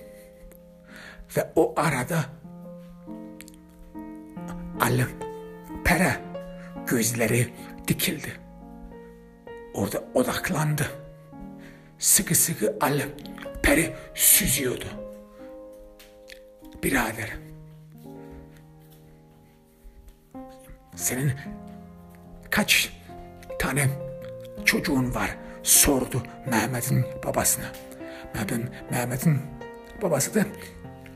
[1.38, 2.25] ve o arada
[4.79, 5.05] Ali
[5.84, 6.15] Pere
[6.88, 7.53] gözleri
[7.88, 8.32] dikildi.
[9.73, 10.91] Orada odaklandı.
[11.99, 13.05] Sıkı sıkı Ali
[13.63, 14.86] Peri süzüyordu.
[16.84, 17.29] Birader
[20.95, 21.32] senin
[22.52, 22.93] kaç
[23.60, 23.88] tane
[24.66, 27.66] çocuğun var sordu Mehmet'in babasına.
[28.34, 29.41] Mehmet'in Mehmet'in
[30.02, 30.45] babası da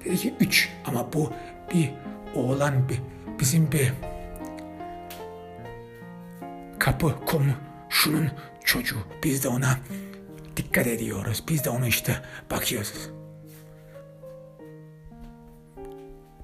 [0.06, 1.34] dedi ki üç ama bu
[1.74, 1.92] bir
[2.36, 3.02] oğlan bir
[3.40, 3.94] bizim bir
[6.80, 7.16] kapı
[7.90, 8.32] şunun
[8.64, 9.08] çocuğu.
[9.24, 9.80] Biz de ona
[10.58, 11.44] dikkat ediyoruz.
[11.50, 12.22] Biz de ona işte
[12.52, 13.10] bakıyoruz.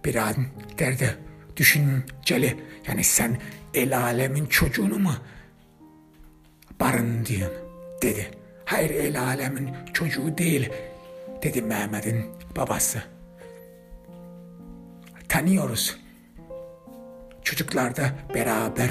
[0.06, 0.36] Bir an
[0.80, 1.18] derdi
[1.58, 2.60] düşünceli.
[2.88, 3.38] Yani sen
[3.74, 5.14] el alemin çocuğunu mu
[6.80, 7.58] barın diyorsun
[8.02, 8.32] dedi.
[8.66, 10.70] Hayır el alemin çocuğu değil
[11.44, 13.04] dedi Mehmet'in babası.
[15.30, 15.98] Tanıyoruz.
[17.44, 18.90] Çocuklar da beraber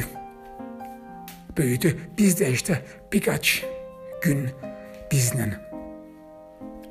[1.56, 1.98] büyüdü.
[2.18, 3.64] Biz de işte birkaç
[4.22, 4.50] gün
[5.12, 5.54] bizden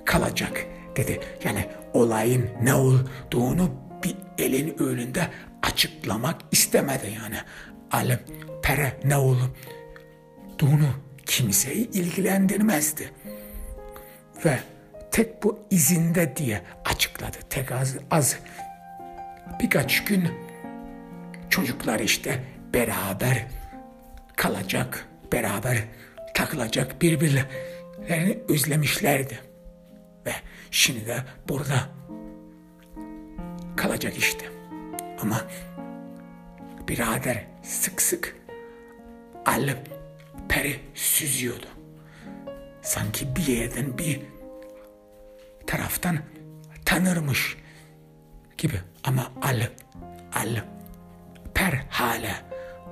[0.05, 0.65] kalacak
[0.95, 1.19] dedi.
[1.43, 3.71] Yani olayın ne olduğunu
[4.03, 5.27] bir elin önünde
[5.63, 7.37] açıklamak istemedi yani.
[7.91, 8.19] Alem
[8.63, 10.89] pere ne olduğunu
[11.25, 13.11] kimseyi ilgilendirmezdi.
[14.45, 14.59] Ve
[15.11, 17.37] tek bu izinde diye açıkladı.
[17.49, 18.39] Tek az, az
[19.61, 20.27] birkaç gün
[21.49, 23.47] çocuklar işte beraber
[24.35, 25.77] kalacak, beraber
[26.33, 29.39] takılacak birbirlerini özlemişlerdi.
[30.25, 30.31] Ve
[30.71, 31.17] şimdi de
[31.49, 31.89] burada
[33.77, 34.45] kalacak işte.
[35.21, 35.41] Ama
[36.87, 38.35] birader sık sık
[39.45, 39.79] alıp
[40.49, 41.65] peri süzüyordu.
[42.81, 44.21] Sanki bir yerden bir
[45.67, 46.17] taraftan
[46.85, 47.57] tanırmış
[48.57, 48.81] gibi.
[49.03, 49.73] Ama alıp
[50.33, 50.65] alıp
[51.55, 52.35] per hala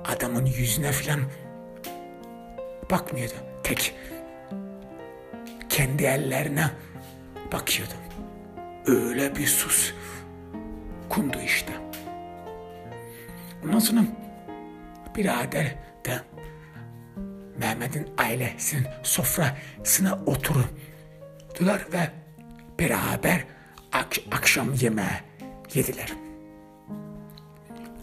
[0.04, 1.20] adamın yüzüne filan
[2.90, 3.34] bakmıyordu.
[3.62, 3.94] Tek
[5.68, 6.70] kendi ellerine
[7.52, 7.92] bakıyordu.
[8.86, 9.92] Öyle bir sus
[11.08, 11.72] kundu işte.
[13.64, 14.00] Ondan sonra
[15.18, 16.20] birader de
[17.58, 22.10] Mehmet'in ailesinin sofrasına oturdular ve
[22.78, 23.44] beraber
[23.92, 25.08] ak akşam yemeği
[25.74, 26.12] yediler.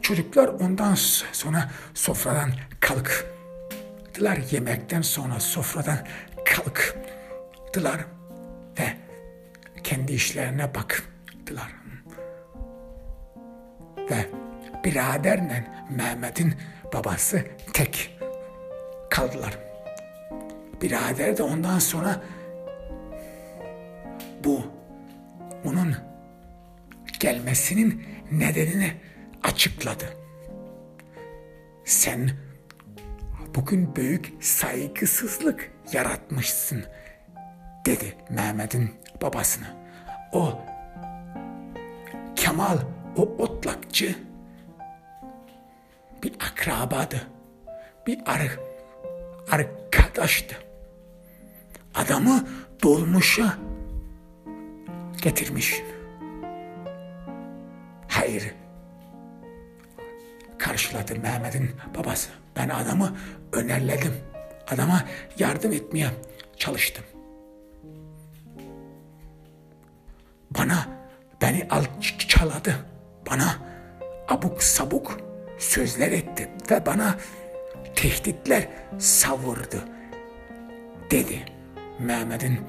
[0.02, 0.96] Çocuklar ondan
[1.32, 4.40] sonra sofradan kalktılar.
[4.52, 5.98] Yemekten sonra sofradan
[6.46, 8.06] kalktılar
[8.80, 8.94] ve
[9.84, 11.76] kendi işlerine baktılar.
[14.12, 14.30] Ve
[14.84, 16.56] biraderle Mehmet'in
[16.94, 18.18] babası tek
[19.10, 19.60] kaldılar.
[20.82, 22.22] Birader de ondan sonra
[24.44, 24.62] bu
[25.66, 25.96] onun
[27.20, 28.94] gelmesinin nedenini
[29.44, 30.06] açıkladı.
[31.86, 32.32] Sen
[33.56, 36.86] bugün büyük saygısızlık yaratmışsın
[37.86, 39.68] dedi Mehmet'in babasına.
[40.34, 40.60] O
[42.36, 42.78] Kemal
[43.18, 44.16] o otlakçı
[46.26, 47.22] bir akrabadı.
[48.08, 48.60] Bir ar
[49.52, 50.56] arkadaştı.
[51.96, 52.48] Adamı
[52.84, 53.58] dolmuşa
[55.22, 55.82] getirmiş.
[58.08, 58.54] Hayır.
[60.58, 62.30] Karşıladı Mehmet'in babası.
[62.56, 63.16] Ben adamı
[63.54, 64.14] önerledim.
[64.68, 65.04] Adama
[65.40, 66.08] yardım etmeye
[66.58, 67.04] çalıştım.
[70.52, 70.88] Bana
[71.42, 72.76] beni alçaladı.
[73.30, 73.56] Bana
[74.28, 75.25] abuk sabuk
[75.58, 77.16] sözler etti ve bana
[77.96, 78.68] tehditler
[79.00, 79.78] savurdu
[81.12, 81.46] dedi
[82.00, 82.60] Mehmet'in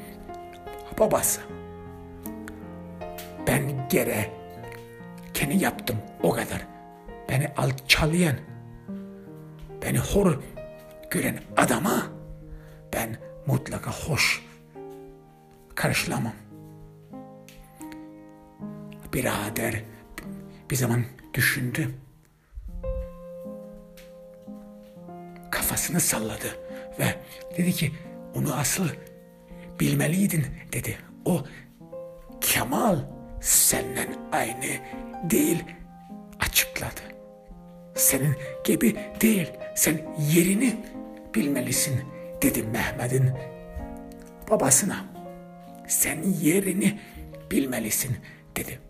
[0.98, 1.40] babası.
[3.46, 4.30] Ben gere
[5.34, 6.66] kendi yaptım o kadar.
[7.28, 8.36] Beni alçalayan,
[9.82, 10.40] beni hor
[11.10, 12.06] gören adama
[12.92, 13.16] ben
[13.46, 14.44] mutlaka hoş
[15.74, 16.32] karşılamam.
[19.12, 19.82] Birader
[20.70, 21.90] bir zaman düşündü.
[25.66, 26.58] Kafasını salladı
[26.98, 27.14] ve
[27.58, 27.92] dedi ki
[28.34, 28.88] onu asıl
[29.80, 30.98] bilmeliydin dedi.
[31.24, 31.44] O
[32.40, 32.98] Kemal
[33.40, 34.66] senden aynı
[35.30, 35.64] değil
[36.40, 37.00] açıkladı.
[37.94, 39.52] Senin gibi değil.
[39.74, 40.76] Sen yerini
[41.34, 42.00] bilmelisin
[42.42, 43.30] dedi Mehmet'in
[44.50, 45.04] babasına.
[45.88, 47.00] Sen yerini
[47.50, 48.16] bilmelisin
[48.56, 48.80] dedi.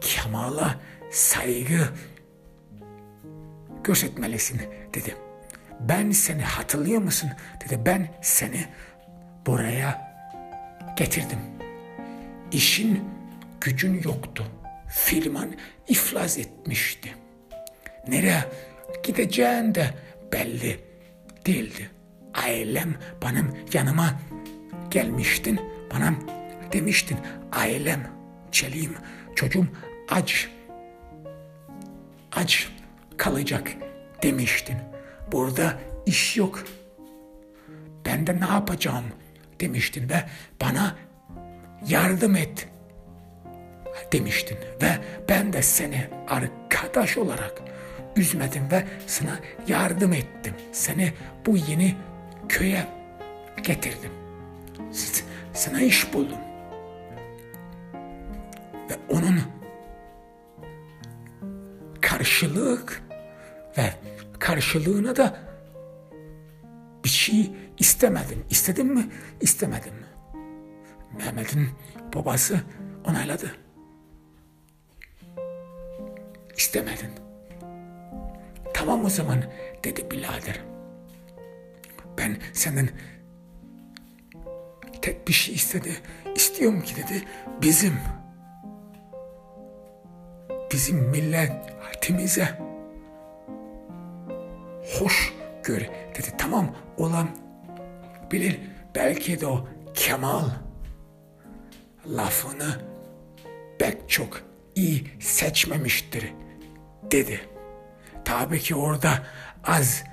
[0.00, 1.88] Kemal'a saygı
[3.84, 4.60] göstermelisin
[4.94, 5.25] dedi.
[5.80, 7.30] Ben seni hatırlıyor musun?
[7.64, 8.66] Dedi ben seni
[9.46, 10.16] buraya
[10.96, 11.38] getirdim.
[12.52, 13.04] İşin
[13.60, 14.46] gücün yoktu.
[14.88, 15.48] Filman
[15.88, 17.14] iflas etmişti.
[18.08, 18.44] Nereye
[19.02, 19.90] gideceğin de
[20.32, 20.80] belli
[21.46, 21.90] değildi.
[22.34, 24.20] Ailem benim yanıma
[24.90, 25.60] gelmiştin.
[25.94, 26.14] Bana
[26.72, 27.18] demiştin
[27.52, 28.10] ailem,
[28.52, 28.96] çeliğim,
[29.34, 29.66] çocuğum
[30.08, 30.48] aç.
[32.32, 32.68] Aç
[33.16, 33.72] kalacak
[34.22, 34.76] demiştin.
[35.32, 36.64] Burada iş yok.
[38.06, 39.04] Ben de ne yapacağım
[39.60, 40.24] demiştin ve
[40.62, 40.96] bana
[41.88, 42.68] yardım et
[44.12, 44.98] demiştin ve
[45.28, 47.52] ben de seni arkadaş olarak
[48.16, 50.54] üzmedim ve sana yardım ettim.
[50.72, 51.12] Seni
[51.46, 51.94] bu yeni
[52.48, 52.86] köye
[53.62, 54.10] getirdim.
[55.54, 56.38] Sana iş buldum.
[58.90, 59.40] Ve onun
[62.00, 63.02] karşılık
[63.78, 63.90] ve
[64.38, 65.38] karşılığına da
[67.04, 68.44] bir şey istemedim.
[68.50, 69.08] İstedim mi?
[69.40, 69.94] İstemedim?
[71.18, 71.68] Mehmet'in
[72.14, 72.60] babası
[73.04, 73.56] onayladı.
[76.56, 77.10] İstemedin.
[78.74, 79.44] Tamam o zaman
[79.84, 80.60] dedi birader.
[82.18, 82.88] Ben senden
[85.02, 85.96] tek bir şey istedi.
[86.34, 87.24] İstiyorum ki dedi
[87.62, 87.94] bizim
[90.72, 92.65] bizim milletimize
[94.98, 95.32] hoş
[95.64, 95.80] gör
[96.14, 96.26] dedi.
[96.38, 97.28] Tamam olan
[98.32, 98.60] bilir
[98.94, 100.50] belki de o Kemal
[102.06, 102.80] lafını
[103.78, 104.42] pek çok
[104.74, 106.32] iyi seçmemiştir
[107.02, 107.40] dedi.
[108.24, 109.10] Tabii ki orada
[109.64, 110.04] az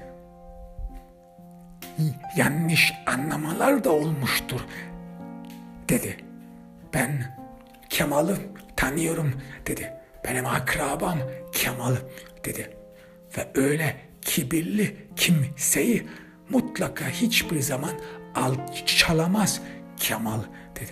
[2.37, 4.61] yanlış anlamalar da olmuştur
[5.89, 6.17] dedi.
[6.93, 7.37] Ben
[7.89, 8.37] Kemal'ı
[8.75, 9.93] tanıyorum dedi.
[10.25, 11.19] Benim akrabam
[11.51, 11.95] Kemal
[12.45, 12.77] dedi.
[13.37, 13.95] Ve öyle
[14.25, 16.07] kibirli kimseyi
[16.49, 17.91] mutlaka hiçbir zaman
[18.35, 19.61] alçalamaz
[19.97, 20.39] Kemal
[20.75, 20.91] dedi.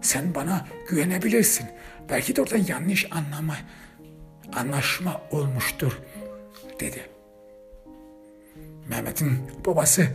[0.00, 1.66] Sen bana güvenebilirsin.
[2.10, 3.56] Belki de orada yanlış anlama,
[4.52, 6.00] anlaşma olmuştur
[6.80, 7.10] dedi.
[8.88, 10.06] Mehmet'in babası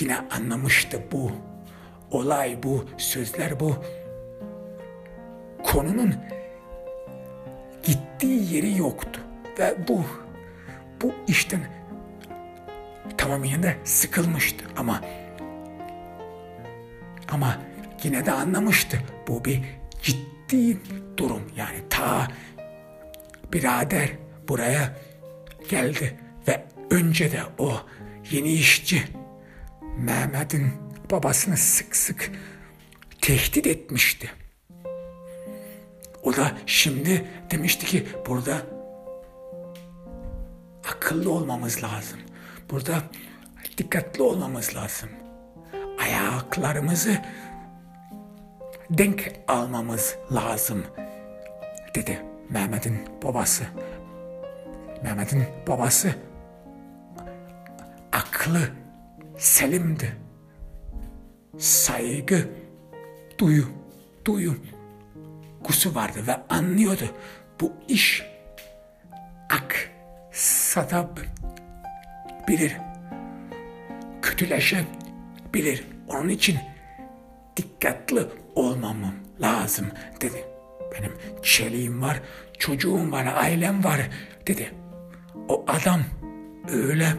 [0.00, 1.30] yine anlamıştı bu
[2.10, 3.76] olay, bu sözler, bu
[5.62, 6.14] konunun
[7.82, 9.20] gittiği yeri yoktu.
[9.58, 10.04] Ve bu
[11.02, 11.60] bu işten
[13.18, 15.00] tamamıyla sıkılmıştı ama
[17.28, 17.58] ama
[18.02, 19.02] yine de anlamıştı.
[19.28, 19.62] Bu bir
[20.02, 20.76] ciddi
[21.16, 21.42] durum.
[21.56, 22.28] Yani ta
[23.52, 24.08] birader
[24.48, 24.98] buraya
[25.68, 27.72] geldi ve önce de o
[28.30, 29.02] yeni işçi
[29.98, 30.72] Mehmet'in
[31.10, 32.30] babasını sık sık
[33.20, 34.30] tehdit etmişti.
[36.22, 38.79] O da şimdi demişti ki burada
[40.88, 42.18] akıllı olmamız lazım.
[42.70, 43.02] Burada
[43.78, 45.08] dikkatli olmamız lazım.
[46.02, 47.18] Ayaklarımızı
[48.90, 50.84] denk almamız lazım
[51.94, 53.64] dedi Mehmet'in babası.
[55.02, 56.14] Mehmet'in babası
[58.12, 58.60] aklı
[59.38, 60.16] selimdi.
[61.58, 62.48] Saygı,
[63.38, 63.64] duyu,
[64.24, 64.54] duyu
[65.64, 67.04] kusu vardı ve anlıyordu
[67.60, 68.22] bu iş
[69.50, 69.90] ak
[72.48, 72.76] bilir,
[74.22, 75.84] kötüleşebilir.
[76.08, 76.58] Onun için
[77.56, 79.86] dikkatli olmamam lazım
[80.20, 80.44] dedi.
[80.94, 81.12] Benim
[81.42, 82.20] çeliğim var,
[82.58, 84.00] çocuğum var, ailem var
[84.46, 84.74] dedi.
[85.48, 86.00] O adam
[86.72, 87.12] öyle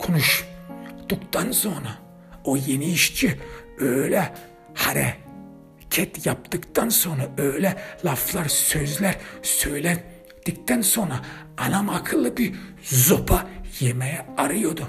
[0.00, 1.98] konuştuktan sonra
[2.44, 3.38] o yeni işçi
[3.78, 4.32] öyle
[4.74, 11.20] hareket yaptıktan sonra öyle laflar, sözler söyledikten sonra
[11.56, 13.46] anam akıllı bir zopa
[13.80, 14.88] yemeye arıyordu.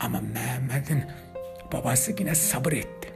[0.00, 1.04] Ama Mehmet'in
[1.72, 3.12] babası yine sabır etti.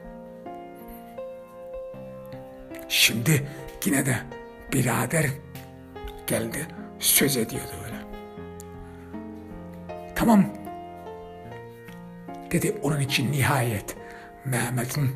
[2.89, 3.47] Şimdi
[3.85, 4.17] yine de
[4.73, 5.25] birader
[6.27, 6.67] geldi
[6.99, 7.97] söz ediyordu öyle.
[10.15, 10.45] Tamam
[12.51, 13.95] dedi onun için nihayet
[14.45, 15.09] Mehmet'in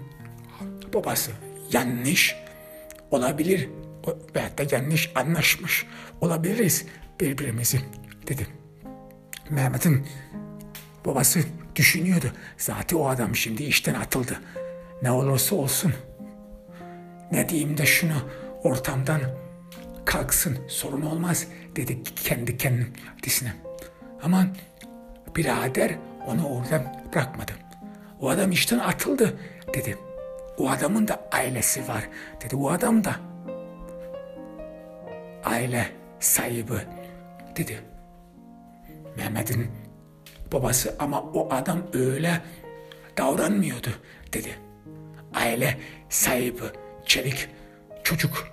[0.93, 1.31] babası
[1.71, 2.35] yanlış
[3.11, 3.69] olabilir
[4.35, 5.85] veya da yanlış anlaşmış
[6.21, 6.85] olabiliriz
[7.19, 7.79] birbirimizi
[8.27, 8.47] dedi.
[9.49, 10.07] Mehmet'in
[11.05, 11.39] babası
[11.75, 12.31] düşünüyordu.
[12.57, 14.41] Zaten o adam şimdi işten atıldı.
[15.01, 15.93] Ne olursa olsun.
[17.31, 18.13] Ne diyeyim de şunu
[18.63, 19.21] ortamdan
[20.05, 23.53] kalksın sorun olmaz dedi kendi kendisine.
[24.23, 24.47] Ama
[25.35, 25.95] birader
[26.27, 27.51] onu orada bırakmadı.
[28.19, 29.39] O adam işten atıldı
[29.73, 29.97] dedi.
[30.57, 32.09] O adamın da ailesi var
[32.41, 32.55] dedi.
[32.55, 33.15] O adam da
[35.45, 35.87] aile
[36.19, 36.73] sahibi
[37.57, 37.81] dedi.
[39.17, 39.71] Mehmet'in
[40.51, 42.41] babası ama o adam öyle
[43.17, 43.89] davranmıyordu
[44.33, 44.49] dedi.
[45.33, 45.77] Aile
[46.09, 46.63] sahibi,
[47.05, 47.49] çelik,
[48.03, 48.47] çocuk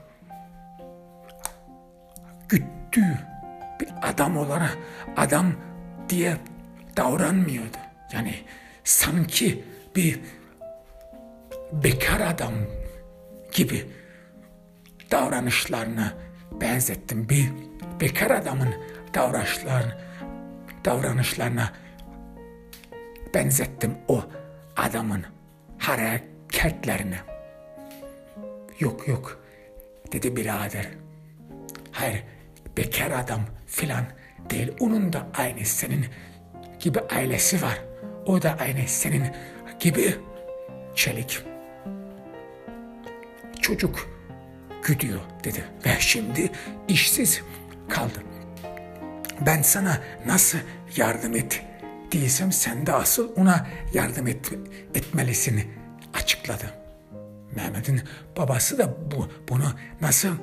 [2.48, 3.18] güttüğü
[3.80, 4.78] bir adam olarak
[5.16, 5.52] adam
[6.08, 6.36] diye
[6.96, 7.76] davranmıyordu.
[8.12, 8.34] Yani
[8.84, 9.64] sanki
[9.96, 10.20] bir
[11.72, 12.52] bekar adam
[13.52, 13.90] gibi
[15.10, 16.12] davranışlarına
[16.60, 17.28] benzettim.
[17.28, 17.52] Bir
[18.00, 18.74] bekar adamın
[19.14, 19.98] davranışlarına,
[20.84, 21.72] davranışlarına
[23.34, 24.24] benzettim o
[24.76, 25.24] adamın
[25.78, 27.18] hareketlerine.
[28.80, 29.44] Yok yok
[30.12, 30.86] dedi birader.
[31.92, 32.22] Hayır
[32.76, 34.04] bekar adam filan
[34.50, 34.72] değil.
[34.80, 36.06] Onun da aynı senin
[36.80, 37.82] gibi ailesi var.
[38.26, 39.24] O da aynı senin
[39.80, 40.14] gibi
[40.94, 41.40] çelik.
[43.60, 44.08] Çocuk
[44.82, 46.50] güdüyor dedi ve şimdi
[46.88, 47.42] işsiz
[47.88, 48.33] kaldı.
[49.40, 50.58] Ben sana nasıl
[50.96, 51.62] yardım et
[52.12, 54.50] diysem sen de asıl ona yardım et,
[54.94, 55.62] etmelisin
[56.14, 56.70] açıkladı.
[57.56, 58.00] Mehmet'in
[58.36, 60.36] babası da bu, bunu nasıl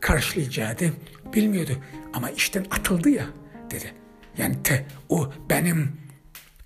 [0.00, 0.92] karşılayacağını
[1.34, 1.72] bilmiyordu.
[2.14, 3.26] Ama işten atıldı ya
[3.70, 3.92] dedi.
[4.38, 5.92] Yani te, o benim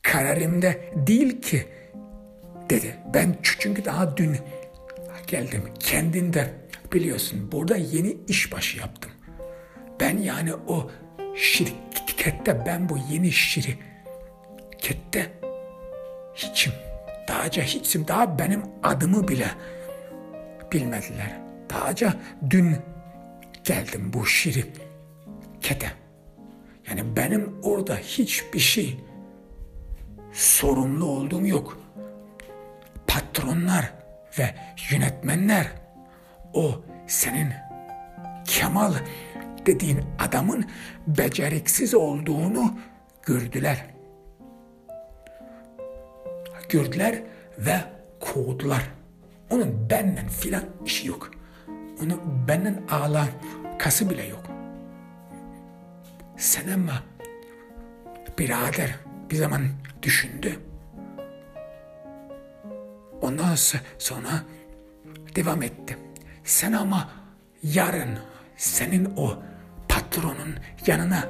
[0.03, 1.67] kararımda değil ki
[2.71, 2.97] dedi.
[3.15, 4.37] Ben çünkü daha dün
[5.27, 5.63] geldim.
[5.79, 6.55] Kendin de
[6.93, 9.11] biliyorsun burada yeni işbaşı yaptım.
[10.01, 10.91] Ben yani o
[11.39, 15.33] şirkette ben bu yeni şirkette
[16.35, 16.73] hiçim.
[17.29, 18.09] Dağca hiçim.
[18.09, 19.51] Daha benim adımı bile
[20.73, 21.41] bilmediler.
[21.71, 22.15] Dağca
[22.51, 22.77] dün
[23.65, 25.93] geldim bu şirkete.
[26.89, 29.01] Yani benim orada hiçbir şey
[30.33, 31.79] sorumlu olduğum yok.
[33.07, 33.93] Patronlar
[34.39, 34.55] ve
[34.91, 35.67] yönetmenler
[36.55, 37.53] o senin
[38.45, 38.95] Kemal
[39.69, 40.65] dediğin adamın
[41.07, 42.79] beceriksiz olduğunu
[43.23, 43.87] gördüler.
[46.69, 47.23] Gördüler
[47.59, 47.81] ve
[48.21, 48.91] kovdular.
[49.51, 51.31] Onun benden filan işi yok.
[52.03, 54.43] Onun benden alakası bile yok.
[56.37, 57.03] Sen ama
[58.39, 58.97] birader
[59.31, 59.63] bir zaman
[60.03, 60.61] düşündü.
[63.23, 63.55] Ondan
[63.99, 64.43] sonra
[65.35, 65.99] devam etti.
[66.45, 67.11] Sen ama
[67.63, 68.19] yarın
[68.57, 69.43] senin o
[69.89, 70.55] patronun
[70.87, 71.29] yanına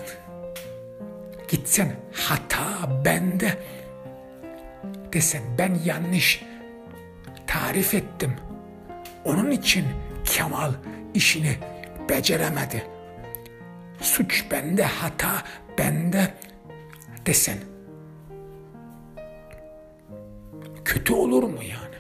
[1.49, 3.59] gitsen hata bende
[5.13, 6.45] desen ben yanlış
[7.47, 8.37] tarif ettim.
[9.25, 9.85] Onun için
[10.25, 10.73] Kemal
[11.15, 11.57] işini
[12.09, 12.87] beceremedi.
[14.01, 15.45] Suç bende, hata
[15.79, 16.35] bende
[17.27, 17.59] desen.
[20.85, 21.97] Kötü olur mu yani?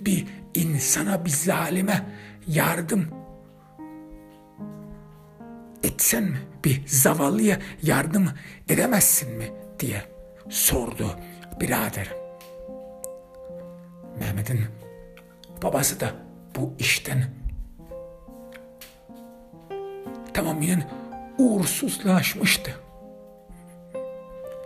[0.00, 2.02] Bir insana, bir zalime
[2.46, 3.08] yardım
[5.82, 6.38] etsen mi?
[6.64, 8.28] Bir zavallıya yardım
[8.68, 9.52] edemezsin mi?
[9.80, 10.02] diye
[10.48, 11.10] sordu
[11.60, 12.08] birader.
[14.18, 14.60] Mehmet'in
[15.62, 16.10] babası da
[16.56, 17.24] bu işten
[20.34, 20.90] tamamen
[21.38, 22.70] uğursuzlaşmıştı.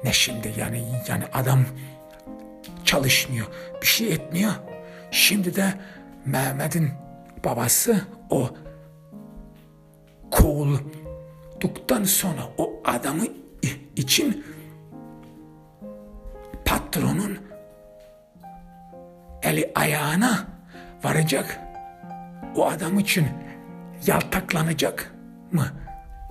[0.05, 1.65] Ne şimdi yani yani adam
[2.85, 3.47] çalışmıyor,
[3.83, 4.53] bir şey etmiyor.
[5.11, 5.75] Şimdi de
[6.25, 6.91] Mehmet'in
[7.45, 8.01] babası
[8.31, 8.51] o
[10.31, 13.25] kovulduktan sonra o adamı
[13.97, 14.45] için
[16.65, 17.39] patronun
[19.43, 20.47] eli ayağına
[21.05, 21.61] varacak.
[22.57, 23.27] O adam için
[24.07, 25.15] yaltaklanacak
[25.53, 25.67] mı?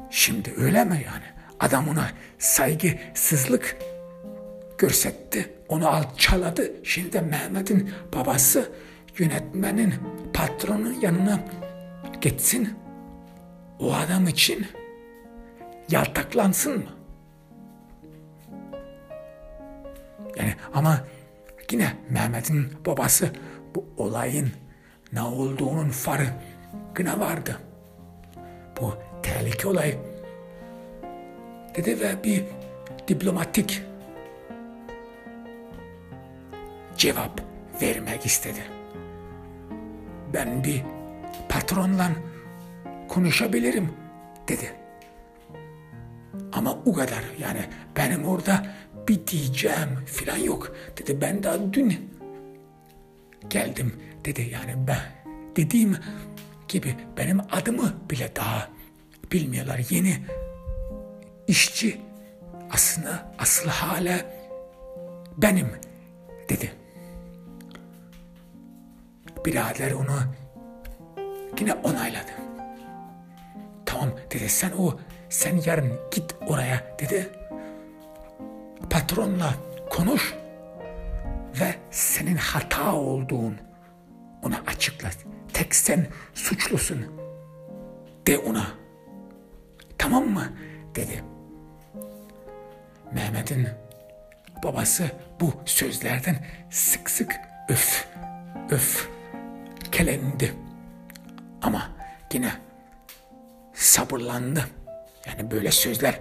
[0.10, 1.26] Şimdi öyle mi yani?
[1.60, 3.78] Adam ona saygısızlık
[4.78, 5.54] görsetti.
[5.70, 6.72] Onu alçaladı.
[6.84, 8.72] Şimdi Mehmet'in babası
[9.18, 9.94] yönetmenin,
[10.34, 11.40] patronun yanına
[12.22, 12.79] gitsin.
[13.80, 14.68] O adam için
[15.90, 16.90] yaltaklansın mı?
[20.38, 21.00] Yani ama
[21.72, 23.32] yine Mehmet'in babası
[23.76, 24.52] bu olayın
[25.14, 27.60] ne olduğunun farkına vardı.
[28.82, 29.98] Bu tehlike olay
[31.76, 32.44] dedi ve bir
[33.08, 33.84] diplomatik
[36.98, 37.42] cevap
[37.82, 38.60] vermek istedi.
[40.34, 40.84] Ben bir
[41.50, 42.10] patronla
[43.10, 43.90] konuşabilirim
[44.48, 44.74] dedi.
[46.54, 47.60] Ama o kadar yani
[47.98, 48.66] benim orada
[49.08, 51.22] bir diyeceğim filan yok dedi.
[51.22, 52.12] Ben daha dün
[53.50, 53.94] geldim
[54.26, 55.00] dedi yani ben
[55.56, 55.98] dediğim
[56.68, 58.70] gibi benim adımı bile daha
[59.32, 59.82] bilmiyorlar.
[59.90, 60.18] Yeni
[61.48, 62.02] işçi
[62.72, 64.26] aslında asıl hala
[65.38, 65.68] benim
[66.50, 66.72] dedi.
[69.46, 70.20] Birader onu
[71.60, 72.39] yine onayladı.
[73.90, 77.30] Tamam dedi sen o sen yarın git oraya dedi.
[78.90, 79.54] Patronla
[79.90, 80.34] konuş
[81.62, 83.58] ve senin hata olduğun
[84.44, 85.10] ona açıkla.
[85.54, 87.06] Tek sen suçlusun
[88.28, 88.68] de ona.
[89.98, 90.54] Tamam mı?
[90.96, 91.24] dedi.
[93.14, 93.68] Mehmet'in
[94.64, 97.36] babası bu sözlerden sık sık
[97.70, 98.08] öf
[98.72, 99.10] öf
[99.92, 100.54] kelendi.
[101.62, 101.90] Ama
[102.34, 102.52] yine
[103.80, 104.66] sabırlandı.
[105.28, 106.20] Yani böyle sözler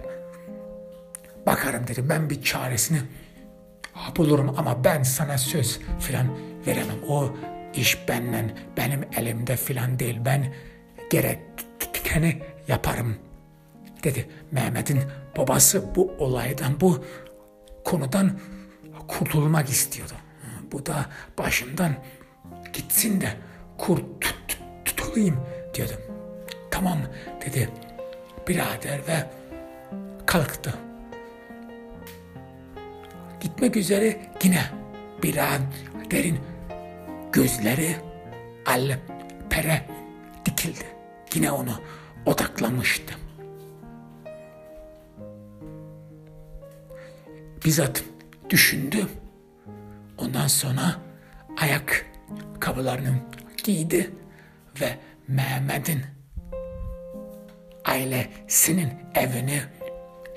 [1.45, 2.99] bakarım dedim ben bir çaresini
[4.17, 6.27] bulurum ama ben sana söz filan
[6.67, 7.03] veremem.
[7.07, 7.31] O
[7.73, 10.17] iş benden, benim elimde filan değil.
[10.25, 10.53] Ben
[11.09, 13.15] gerekeni yaparım
[14.03, 14.29] dedi.
[14.51, 15.01] Mehmet'in
[15.37, 17.05] babası bu olaydan, bu
[17.85, 18.39] konudan
[19.07, 20.13] kurtulmak istiyordu.
[20.71, 21.05] Bu da
[21.37, 21.95] başımdan
[22.73, 23.33] gitsin de
[23.77, 25.39] kurtulayım
[25.73, 25.97] diyordum.
[26.71, 26.97] Tamam
[27.53, 27.69] dedi
[28.47, 29.25] birader ve
[30.25, 30.73] kalktı.
[33.41, 34.63] Gitmek üzere yine
[35.23, 36.39] biraderin
[37.33, 37.95] gözleri
[39.49, 39.85] pere
[40.45, 40.85] dikildi.
[41.33, 41.81] Yine onu
[42.25, 43.13] odaklamıştı.
[47.65, 48.03] Bizzat
[48.49, 49.07] düşündü.
[50.17, 50.95] Ondan sonra
[51.57, 52.05] ayak
[52.59, 53.15] kapılarını
[53.63, 54.11] giydi
[54.81, 54.97] ve
[55.27, 56.18] Mehmet'in
[57.89, 59.61] ailesinin evini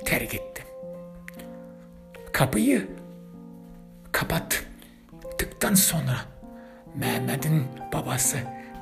[0.05, 0.63] terk etti.
[2.33, 2.89] Kapıyı
[4.13, 6.17] kapattıktan sonra
[6.95, 8.39] Mehmet'in babası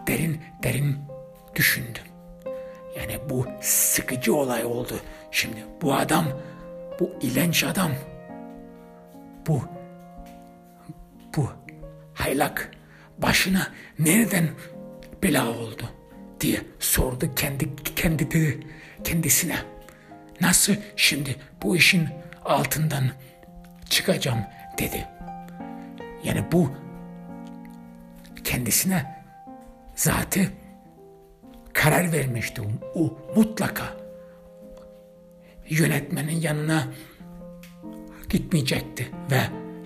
[0.07, 0.97] derin derin
[1.55, 1.99] düşündü.
[2.97, 4.95] Yani bu sıkıcı olay oldu.
[5.31, 6.25] Şimdi bu adam,
[7.01, 7.91] bu ilenç adam,
[9.47, 9.63] bu,
[11.37, 11.49] bu
[12.15, 12.71] haylak
[13.19, 13.67] başına
[13.99, 14.49] nereden
[15.23, 16.00] bela oldu
[16.41, 18.61] diye sordu kendi kendi
[19.05, 19.57] kendisine.
[20.41, 22.09] Nasıl şimdi bu işin
[22.45, 23.05] altından
[23.91, 24.41] çıkacağım
[24.79, 25.09] dedi.
[26.25, 26.71] Yani bu
[28.45, 29.25] kendisine
[29.97, 30.41] zatı
[31.73, 32.63] karar vermişti.
[32.95, 33.85] O mutlaka
[35.69, 36.87] yönetmenin yanına
[38.29, 39.41] gitmeyecekti ve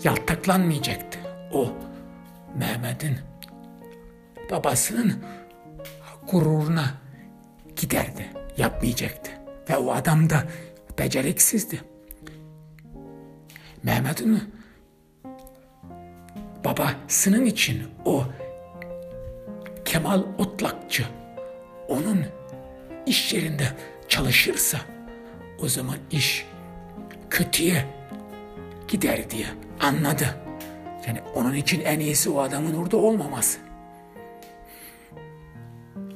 [0.04, 1.18] yaltaklanmayacaktı.
[1.52, 1.72] O
[2.58, 3.18] Mehmet'in
[4.50, 5.24] babasının
[6.30, 6.94] gururuna
[7.76, 9.30] giderdi, yapmayacaktı.
[9.70, 10.44] Ve o adam da
[10.98, 11.80] beceriksizdi.
[13.82, 14.54] Mehmet'in
[16.64, 18.24] babasının için o
[19.84, 21.04] Kemal Otlakçı
[21.88, 22.24] onun
[23.06, 23.64] iş yerinde
[24.08, 24.78] çalışırsa
[25.62, 26.46] o zaman iş
[27.30, 27.84] kötüye
[28.88, 29.46] gider diye
[29.80, 30.40] anladı.
[31.06, 33.58] Yani onun için en iyisi o adamın orada olmaması.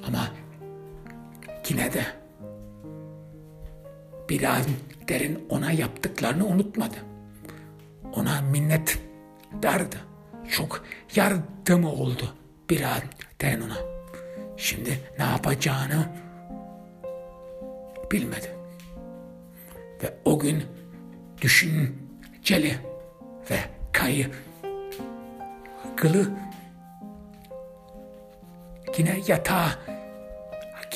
[0.09, 0.29] Ama
[1.69, 2.03] yine de
[4.29, 4.41] bir
[5.09, 6.97] derin ona yaptıklarını unutmadı.
[8.15, 8.99] Ona minnet
[9.63, 9.97] dardı.
[10.51, 10.85] Çok
[11.15, 12.35] yardımı oldu
[12.71, 12.81] bir
[13.41, 13.77] derin ona.
[14.57, 16.09] Şimdi ne yapacağını
[18.13, 18.57] bilmedi.
[20.03, 20.65] Ve o gün
[21.41, 22.79] düşünceli
[23.51, 23.59] ve
[23.93, 24.31] kayı
[25.97, 26.31] kılı
[28.99, 29.98] yine yatağa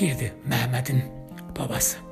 [0.02, 1.02] girdi Mehmet'in
[1.58, 2.11] babası.